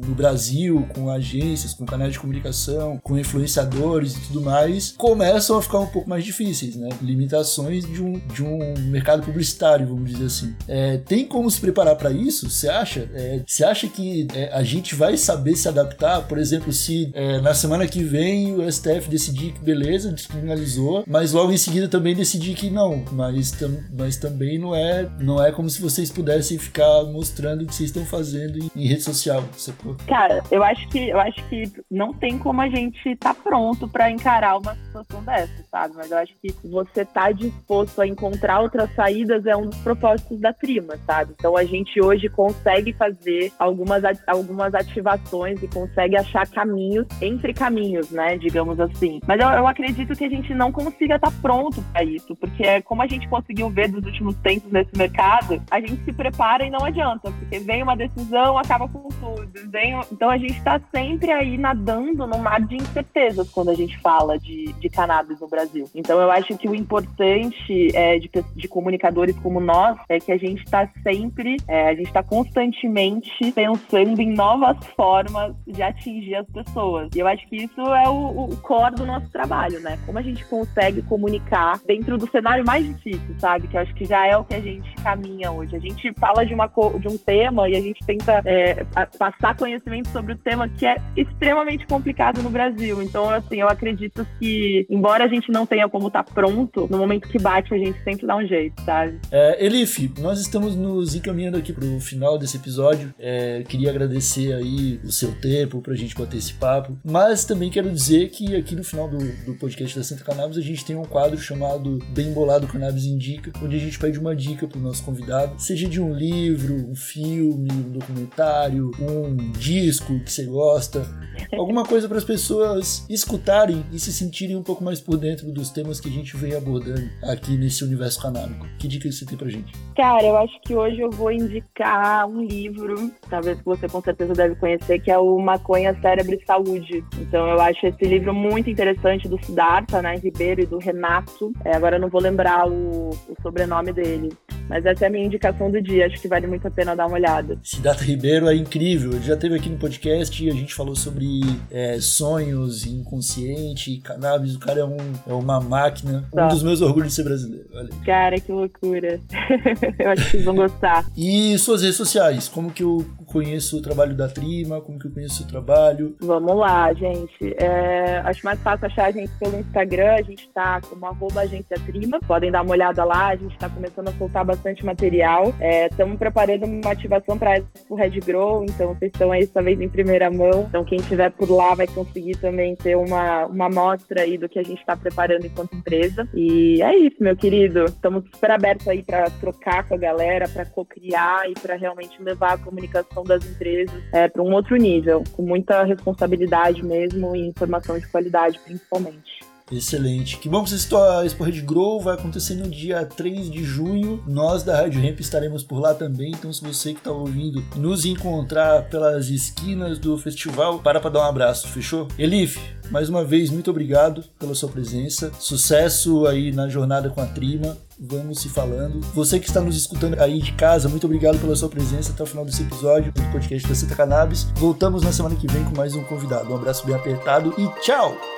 no 0.05 0.13
Brasil, 0.13 0.87
com 0.93 1.09
agências, 1.09 1.44
com 1.77 1.85
canais 1.85 2.13
de 2.13 2.19
comunicação, 2.19 2.99
com 3.03 3.17
influenciadores 3.17 4.15
e 4.15 4.21
tudo 4.27 4.41
mais, 4.41 4.93
começam 4.97 5.57
a 5.57 5.61
ficar 5.61 5.79
um 5.79 5.87
pouco 5.87 6.09
mais 6.09 6.23
difíceis, 6.23 6.75
né? 6.75 6.89
Limitações 7.01 7.85
de 7.85 8.01
um, 8.01 8.13
de 8.13 8.43
um 8.43 8.73
mercado 8.89 9.23
publicitário, 9.23 9.87
vamos 9.87 10.11
dizer 10.11 10.25
assim. 10.25 10.55
É, 10.67 10.97
tem 10.97 11.25
como 11.25 11.49
se 11.49 11.59
preparar 11.59 11.95
para 11.95 12.11
isso? 12.11 12.49
Você 12.49 12.67
acha? 12.67 13.09
É, 13.13 13.41
você 13.45 13.63
acha 13.63 13.87
que 13.87 14.27
é, 14.33 14.51
a 14.53 14.63
gente 14.63 14.95
vai 14.95 15.17
saber 15.17 15.55
se 15.55 15.67
adaptar? 15.67 16.21
Por 16.27 16.37
exemplo, 16.37 16.71
se 16.73 17.11
é, 17.13 17.39
na 17.41 17.53
semana 17.53 17.87
que 17.87 18.03
vem 18.03 18.53
o 18.55 18.71
STF 18.71 19.09
decidir 19.09 19.53
que 19.53 19.59
beleza, 19.59 20.11
descriminalizou, 20.11 21.03
mas 21.07 21.31
logo 21.31 21.51
em 21.51 21.57
seguida 21.57 21.87
também 21.87 22.15
decidir 22.15 22.55
que 22.55 22.69
não, 22.69 23.03
mas, 23.11 23.51
tam, 23.51 23.77
mas 23.97 24.17
também 24.17 24.57
não 24.57 24.75
é, 24.75 25.07
não 25.19 25.43
é 25.43 25.51
como 25.51 25.69
se 25.69 25.81
vocês 25.81 26.09
pudessem 26.11 26.57
ficar 26.57 27.03
mostrando 27.03 27.63
o 27.63 27.65
que 27.65 27.75
vocês 27.75 27.89
estão 27.89 28.05
fazendo 28.05 28.57
em, 28.57 28.71
em 28.75 28.87
rede 28.87 29.01
social, 29.01 29.43
sacou? 29.57 29.95
Cara, 30.07 30.43
eu 30.51 30.63
acho 30.63 30.87
que 30.89 31.09
eu 31.09 31.19
acho 31.19 31.34
que 31.43 31.71
não 31.89 32.13
tem 32.13 32.37
como 32.37 32.61
a 32.61 32.69
gente 32.69 33.15
tá 33.15 33.33
pronto 33.33 33.87
para 33.87 34.09
encarar 34.09 34.57
uma 34.57 34.75
situação 34.75 35.23
dessa, 35.23 35.63
sabe? 35.69 35.95
Mas 35.95 36.11
eu 36.11 36.17
acho 36.17 36.33
que 36.41 36.53
você 36.63 37.05
tá 37.05 37.31
disposto 37.31 38.01
a 38.01 38.07
encontrar 38.07 38.61
outras 38.61 38.93
saídas 38.95 39.45
é 39.45 39.55
um 39.55 39.65
dos 39.65 39.77
propósitos 39.79 40.39
da 40.39 40.53
Trima, 40.53 40.97
sabe? 41.05 41.33
Então 41.37 41.57
a 41.57 41.63
gente 41.63 42.01
hoje 42.01 42.29
consegue 42.29 42.93
fazer 42.93 43.51
algumas, 43.57 44.03
algumas 44.27 44.73
ativações 44.73 45.61
e 45.61 45.67
consegue 45.67 46.17
achar 46.17 46.47
caminhos 46.47 47.07
entre 47.21 47.53
caminhos, 47.53 48.11
né? 48.11 48.37
Digamos 48.37 48.79
assim. 48.79 49.19
Mas 49.27 49.39
eu, 49.39 49.47
eu 49.47 49.67
acredito 49.67 50.15
que 50.15 50.25
a 50.25 50.29
gente 50.29 50.53
não 50.53 50.71
consiga 50.71 51.15
estar 51.15 51.31
tá 51.31 51.37
pronto 51.41 51.81
para 51.91 52.03
isso, 52.03 52.35
porque 52.35 52.81
como 52.83 53.01
a 53.01 53.07
gente 53.07 53.27
conseguiu 53.27 53.69
ver 53.69 53.89
dos 53.89 54.05
últimos 54.05 54.35
tempos 54.37 54.71
nesse 54.71 54.95
mercado, 54.97 55.61
a 55.71 55.79
gente 55.79 56.03
se 56.03 56.13
prepara 56.13 56.65
e 56.65 56.69
não 56.69 56.83
adianta, 56.85 57.31
porque 57.31 57.59
vem 57.59 57.83
uma 57.83 57.95
decisão, 57.95 58.57
acaba 58.57 58.87
com 58.87 59.07
tudo, 59.09 59.71
vem 59.71 59.95
então 60.11 60.29
a 60.29 60.37
gente 60.37 60.57
está 60.57 60.79
sempre 60.93 61.24
aí 61.31 61.57
nadando 61.57 62.27
no 62.27 62.37
mar 62.37 62.61
de 62.61 62.75
incertezas 62.75 63.49
quando 63.49 63.69
a 63.69 63.73
gente 63.73 63.97
fala 63.99 64.37
de, 64.37 64.73
de 64.73 64.89
cannabis 64.89 65.39
no 65.39 65.47
Brasil. 65.47 65.89
Então 65.93 66.19
eu 66.19 66.31
acho 66.31 66.57
que 66.57 66.67
o 66.67 66.75
importante 66.75 67.95
é, 67.95 68.19
de, 68.19 68.29
de 68.55 68.67
comunicadores 68.67 69.35
como 69.39 69.59
nós 69.59 69.97
é 70.09 70.19
que 70.19 70.31
a 70.31 70.37
gente 70.37 70.63
está 70.63 70.89
sempre, 71.03 71.57
é, 71.67 71.89
a 71.89 71.95
gente 71.95 72.07
está 72.07 72.23
constantemente 72.23 73.51
pensando 73.53 74.19
em 74.19 74.33
novas 74.33 74.77
formas 74.95 75.53
de 75.67 75.81
atingir 75.81 76.35
as 76.35 76.47
pessoas. 76.47 77.09
E 77.15 77.19
eu 77.19 77.27
acho 77.27 77.47
que 77.47 77.57
isso 77.57 77.81
é 77.81 78.09
o, 78.09 78.49
o 78.49 78.57
core 78.57 78.95
do 78.95 79.05
nosso 79.05 79.29
trabalho, 79.29 79.79
né? 79.79 79.97
Como 80.05 80.17
a 80.17 80.21
gente 80.21 80.43
consegue 80.45 81.01
comunicar 81.03 81.79
dentro 81.85 82.17
do 82.17 82.29
cenário 82.29 82.65
mais 82.65 82.85
difícil, 82.85 83.35
sabe? 83.39 83.67
Que 83.67 83.77
eu 83.77 83.81
acho 83.81 83.93
que 83.95 84.05
já 84.05 84.25
é 84.25 84.37
o 84.37 84.43
que 84.43 84.55
a 84.55 84.61
gente 84.61 84.93
caminha 84.95 85.51
hoje. 85.51 85.75
A 85.75 85.79
gente 85.79 86.13
fala 86.13 86.45
de, 86.45 86.53
uma, 86.53 86.67
de 86.67 87.07
um 87.07 87.17
tema 87.17 87.69
e 87.69 87.75
a 87.75 87.81
gente 87.81 88.05
tenta 88.05 88.41
é, 88.45 88.85
passar 89.17 89.55
conhecimento 89.55 90.09
sobre 90.09 90.33
o 90.33 90.37
tema 90.37 90.67
que 90.69 90.85
é 90.85 90.97
extremamente 91.15 91.85
complicado 91.87 92.41
no 92.41 92.49
Brasil. 92.49 93.01
Então, 93.01 93.29
assim, 93.29 93.61
eu 93.61 93.67
acredito 93.67 94.25
que, 94.39 94.85
embora 94.89 95.25
a 95.25 95.27
gente 95.27 95.51
não 95.51 95.65
tenha 95.65 95.87
como 95.87 96.07
estar 96.07 96.23
tá 96.23 96.33
pronto, 96.33 96.87
no 96.89 96.97
momento 96.97 97.27
que 97.27 97.39
bate, 97.39 97.73
a 97.73 97.77
gente 97.77 98.01
sempre 98.03 98.27
dá 98.27 98.35
um 98.35 98.45
jeito, 98.45 98.81
sabe? 98.83 99.19
É, 99.31 99.65
Elif, 99.65 100.11
nós 100.19 100.39
estamos 100.39 100.75
nos 100.75 101.15
encaminhando 101.15 101.57
aqui 101.57 101.73
pro 101.73 101.99
final 101.99 102.37
desse 102.37 102.57
episódio. 102.57 103.13
É, 103.19 103.63
queria 103.67 103.89
agradecer 103.89 104.53
aí 104.53 104.99
o 105.03 105.11
seu 105.11 105.33
tempo 105.39 105.81
pra 105.81 105.95
gente 105.95 106.15
bater 106.15 106.37
esse 106.37 106.53
papo, 106.53 106.97
mas 107.03 107.45
também 107.45 107.69
quero 107.69 107.89
dizer 107.91 108.29
que 108.29 108.55
aqui 108.55 108.75
no 108.75 108.83
final 108.83 109.07
do, 109.07 109.17
do 109.45 109.55
podcast 109.55 109.97
da 109.97 110.03
Santa 110.03 110.23
Cannabis 110.23 110.57
a 110.57 110.61
gente 110.61 110.85
tem 110.85 110.95
um 110.95 111.03
quadro 111.03 111.37
chamado 111.37 111.99
Bem 112.09 112.33
Bolado 112.33 112.67
Cannabis 112.67 113.05
Indica, 113.05 113.51
onde 113.61 113.75
a 113.75 113.79
gente 113.79 113.97
pede 113.97 114.19
uma 114.19 114.35
dica 114.35 114.67
pro 114.67 114.79
nosso 114.79 115.03
convidado, 115.03 115.59
seja 115.59 115.87
de 115.87 116.01
um 116.01 116.13
livro, 116.13 116.89
um 116.89 116.95
filme, 116.95 117.69
um 117.71 117.91
documentário, 117.91 118.91
um 118.99 119.51
disco 119.51 120.19
que 120.19 120.31
você 120.31 120.45
gosta, 120.45 121.04
alguma 121.57 121.83
coisa 121.83 122.07
para 122.07 122.17
as 122.17 122.23
pessoas 122.23 123.05
escutarem 123.09 123.85
e 123.91 123.99
se 123.99 124.11
sentirem 124.11 124.55
um 124.55 124.63
pouco 124.63 124.83
mais 124.83 124.99
por 124.99 125.17
dentro 125.17 125.51
dos 125.51 125.69
temas 125.69 125.99
que 125.99 126.09
a 126.09 126.11
gente 126.11 126.35
vem 126.37 126.55
abordando 126.55 127.09
aqui 127.23 127.57
nesse 127.57 127.83
universo 127.83 128.21
canábico. 128.21 128.65
Que 128.77 128.87
dica 128.87 129.11
você 129.11 129.25
tem 129.25 129.37
pra 129.37 129.49
gente? 129.49 129.73
Cara, 129.95 130.23
eu 130.23 130.37
acho 130.37 130.59
que 130.61 130.75
hoje 130.75 130.99
eu 130.99 131.09
vou 131.09 131.31
indicar 131.31 132.27
um 132.27 132.43
livro, 132.43 133.11
talvez 133.29 133.57
que 133.57 133.65
você 133.65 133.87
com 133.87 134.01
certeza 134.01 134.33
deve 134.33 134.55
conhecer, 134.55 134.99
que 134.99 135.11
é 135.11 135.17
o 135.17 135.39
Maconha, 135.39 135.97
Cérebro 136.01 136.35
e 136.35 136.45
Saúde. 136.45 137.03
Então 137.19 137.47
eu 137.47 137.59
acho 137.59 137.85
esse 137.85 138.05
livro 138.05 138.33
muito 138.33 138.69
interessante 138.69 139.27
do 139.27 139.43
Siddhartha, 139.43 140.01
né, 140.01 140.15
Ribeiro 140.17 140.61
e 140.61 140.65
do 140.65 140.77
Renato. 140.77 141.53
É, 141.63 141.75
agora 141.75 141.97
eu 141.97 142.01
não 142.01 142.09
vou 142.09 142.21
lembrar 142.21 142.67
o, 142.67 143.09
o 143.09 143.35
sobrenome 143.41 143.93
dele. 143.93 144.29
Mas 144.69 144.85
essa 144.85 145.05
é 145.05 145.07
a 145.07 145.11
minha 145.11 145.25
indicação 145.25 145.69
do 145.69 145.81
dia, 145.81 146.05
acho 146.05 146.19
que 146.19 146.27
vale 146.27 146.47
muito 146.47 146.67
a 146.67 146.71
pena 146.71 146.95
dar 146.95 147.07
uma 147.07 147.15
olhada. 147.15 147.57
Siddhartha 147.63 148.03
Ribeiro 148.03 148.47
é 148.47 148.55
incrível, 148.55 149.11
ele 149.11 149.23
já 149.23 149.35
esteve 149.35 149.55
aqui 149.55 149.69
no 149.69 149.77
podcast 149.77 150.43
e 150.43 150.49
a 150.49 150.53
gente 150.53 150.73
falou 150.73 150.95
sobre 150.95 151.41
é, 151.69 151.99
sonhos, 151.99 152.85
inconsciente, 152.85 153.97
cannabis, 153.97 154.55
o 154.55 154.59
cara 154.59 154.81
é, 154.81 154.85
um, 154.85 154.97
é 155.27 155.33
uma 155.33 155.59
máquina, 155.59 156.25
tá. 156.33 156.45
um 156.45 156.49
dos 156.49 156.63
meus 156.63 156.81
orgulhos 156.81 157.09
de 157.09 157.15
ser 157.15 157.23
brasileiro. 157.23 157.65
Olha. 157.73 157.89
Cara, 158.05 158.39
que 158.39 158.51
loucura. 158.51 159.19
eu 159.99 160.09
acho 160.09 160.25
que 160.25 160.31
vocês 160.31 160.45
vão 160.45 160.55
gostar. 160.55 161.05
E 161.15 161.57
suas 161.59 161.81
redes 161.81 161.97
sociais, 161.97 162.47
como 162.47 162.71
que 162.71 162.83
eu 162.83 163.05
conheço 163.35 163.77
o 163.77 163.81
trabalho 163.81 164.15
da 164.15 164.29
Trima, 164.29 164.79
como 164.79 164.97
que 164.97 165.07
eu 165.07 165.11
conheço 165.11 165.43
o 165.43 165.47
trabalho? 165.47 166.15
Vamos 166.21 166.55
lá, 166.55 166.93
gente. 166.93 167.53
É, 167.57 168.21
acho 168.23 168.45
mais 168.45 168.57
fácil 168.61 168.85
achar 168.85 169.07
a 169.07 169.11
gente 169.11 169.29
pelo 169.37 169.59
Instagram, 169.59 170.13
a 170.13 170.21
gente 170.21 170.47
tá 170.53 170.79
como 170.79 171.05
arroba 171.05 171.41
agência 171.41 171.75
Trima, 171.85 172.17
podem 172.25 172.49
dar 172.49 172.61
uma 172.61 172.71
olhada 172.71 173.03
lá, 173.03 173.27
a 173.27 173.35
gente 173.35 173.57
tá 173.57 173.67
começando 173.67 174.07
a 174.07 174.13
soltar 174.13 174.45
bastante 174.45 174.85
material. 174.85 175.53
Estamos 175.91 176.15
é, 176.15 176.17
preparando 176.17 176.65
uma 176.65 176.91
ativação 176.91 177.37
para 177.37 177.61
o 177.89 177.95
Red 177.95 178.21
Grow, 178.21 178.63
então 178.63 178.95
vocês 178.95 179.11
estão 179.11 179.33
aí 179.33 179.45
talvez 179.47 179.81
em 179.81 179.89
primeira 179.89 180.31
mão. 180.31 180.67
Então 180.69 180.85
quem 180.85 180.99
estiver 180.99 181.29
por 181.31 181.51
lá 181.51 181.75
vai 181.75 181.87
conseguir 181.87 182.37
também 182.37 182.73
ter 182.77 182.95
uma, 182.95 183.47
uma 183.47 183.65
amostra 183.65 184.21
aí 184.21 184.37
do 184.37 184.47
que 184.47 184.59
a 184.59 184.63
gente 184.63 184.79
está 184.79 184.95
preparando 184.95 185.45
enquanto 185.45 185.75
empresa. 185.75 186.25
E 186.33 186.81
é 186.81 186.95
isso, 186.95 187.17
meu 187.19 187.35
querido. 187.35 187.83
Estamos 187.83 188.23
super 188.33 188.51
abertos 188.51 188.87
aí 188.87 189.03
para 189.03 189.29
trocar 189.29 189.85
com 189.85 189.95
a 189.95 189.97
galera, 189.97 190.47
para 190.47 190.65
co-criar 190.65 191.49
e 191.49 191.53
para 191.53 191.75
realmente 191.75 192.15
levar 192.23 192.53
a 192.53 192.57
comunicação 192.57 193.24
das 193.25 193.45
empresas 193.45 193.93
é, 194.11 194.27
para 194.27 194.41
um 194.41 194.53
outro 194.53 194.75
nível, 194.75 195.23
com 195.33 195.41
muita 195.41 195.83
responsabilidade 195.83 196.83
mesmo 196.83 197.35
e 197.35 197.47
informação 197.47 197.97
de 197.99 198.07
qualidade, 198.07 198.59
principalmente. 198.59 199.54
Excelente. 199.71 200.37
Que 200.37 200.47
bom 200.47 200.63
que 200.63 200.69
você 200.69 200.77
citou 200.77 201.03
a 201.03 201.25
Expo 201.25 201.43
Red 201.43 201.61
Grow, 201.61 201.99
vai 201.99 202.13
acontecer 202.13 202.53
no 202.55 202.69
dia 202.69 203.05
3 203.05 203.49
de 203.49 203.63
junho. 203.63 204.23
Nós 204.27 204.63
da 204.63 204.77
Rádio 204.77 205.01
Ramp 205.01 205.19
estaremos 205.19 205.63
por 205.63 205.79
lá 205.79 205.93
também, 205.93 206.31
então 206.31 206.53
se 206.53 206.63
você 206.63 206.93
que 206.93 206.99
está 206.99 207.11
ouvindo 207.11 207.63
nos 207.75 208.05
encontrar 208.05 208.83
pelas 208.89 209.29
esquinas 209.29 209.97
do 209.97 210.17
festival, 210.17 210.79
para 210.79 210.99
para 210.99 211.09
dar 211.09 211.21
um 211.21 211.29
abraço, 211.29 211.67
fechou? 211.69 212.07
Elif, 212.17 212.59
mais 212.91 213.09
uma 213.09 213.23
vez, 213.23 213.49
muito 213.49 213.71
obrigado 213.71 214.23
pela 214.37 214.53
sua 214.53 214.69
presença. 214.69 215.31
Sucesso 215.39 216.27
aí 216.27 216.51
na 216.51 216.69
jornada 216.69 217.09
com 217.09 217.21
a 217.21 217.25
Trima. 217.25 217.77
Vamos 217.99 218.41
se 218.41 218.49
falando. 218.49 218.99
Você 219.13 219.39
que 219.39 219.47
está 219.47 219.61
nos 219.61 219.77
escutando 219.77 220.19
aí 220.19 220.41
de 220.41 220.51
casa, 220.51 220.89
muito 220.89 221.05
obrigado 221.05 221.39
pela 221.39 221.55
sua 221.55 221.69
presença 221.69 222.11
até 222.11 222.21
o 222.21 222.25
final 222.25 222.45
desse 222.45 222.61
episódio 222.61 223.11
do 223.11 223.21
podcast 223.31 223.67
da 223.67 223.73
Santa 223.73 223.95
Cannabis. 223.95 224.43
Voltamos 224.55 225.01
na 225.01 225.11
semana 225.11 225.35
que 225.35 225.47
vem 225.47 225.63
com 225.63 225.75
mais 225.75 225.95
um 225.95 226.03
convidado. 226.03 226.51
Um 226.51 226.55
abraço 226.55 226.85
bem 226.85 226.95
apertado 226.95 227.53
e 227.57 227.81
tchau! 227.81 228.34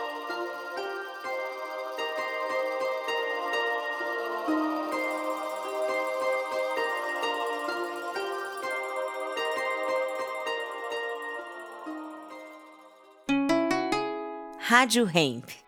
Rádio 14.78 15.06
Hemp. 15.06 15.67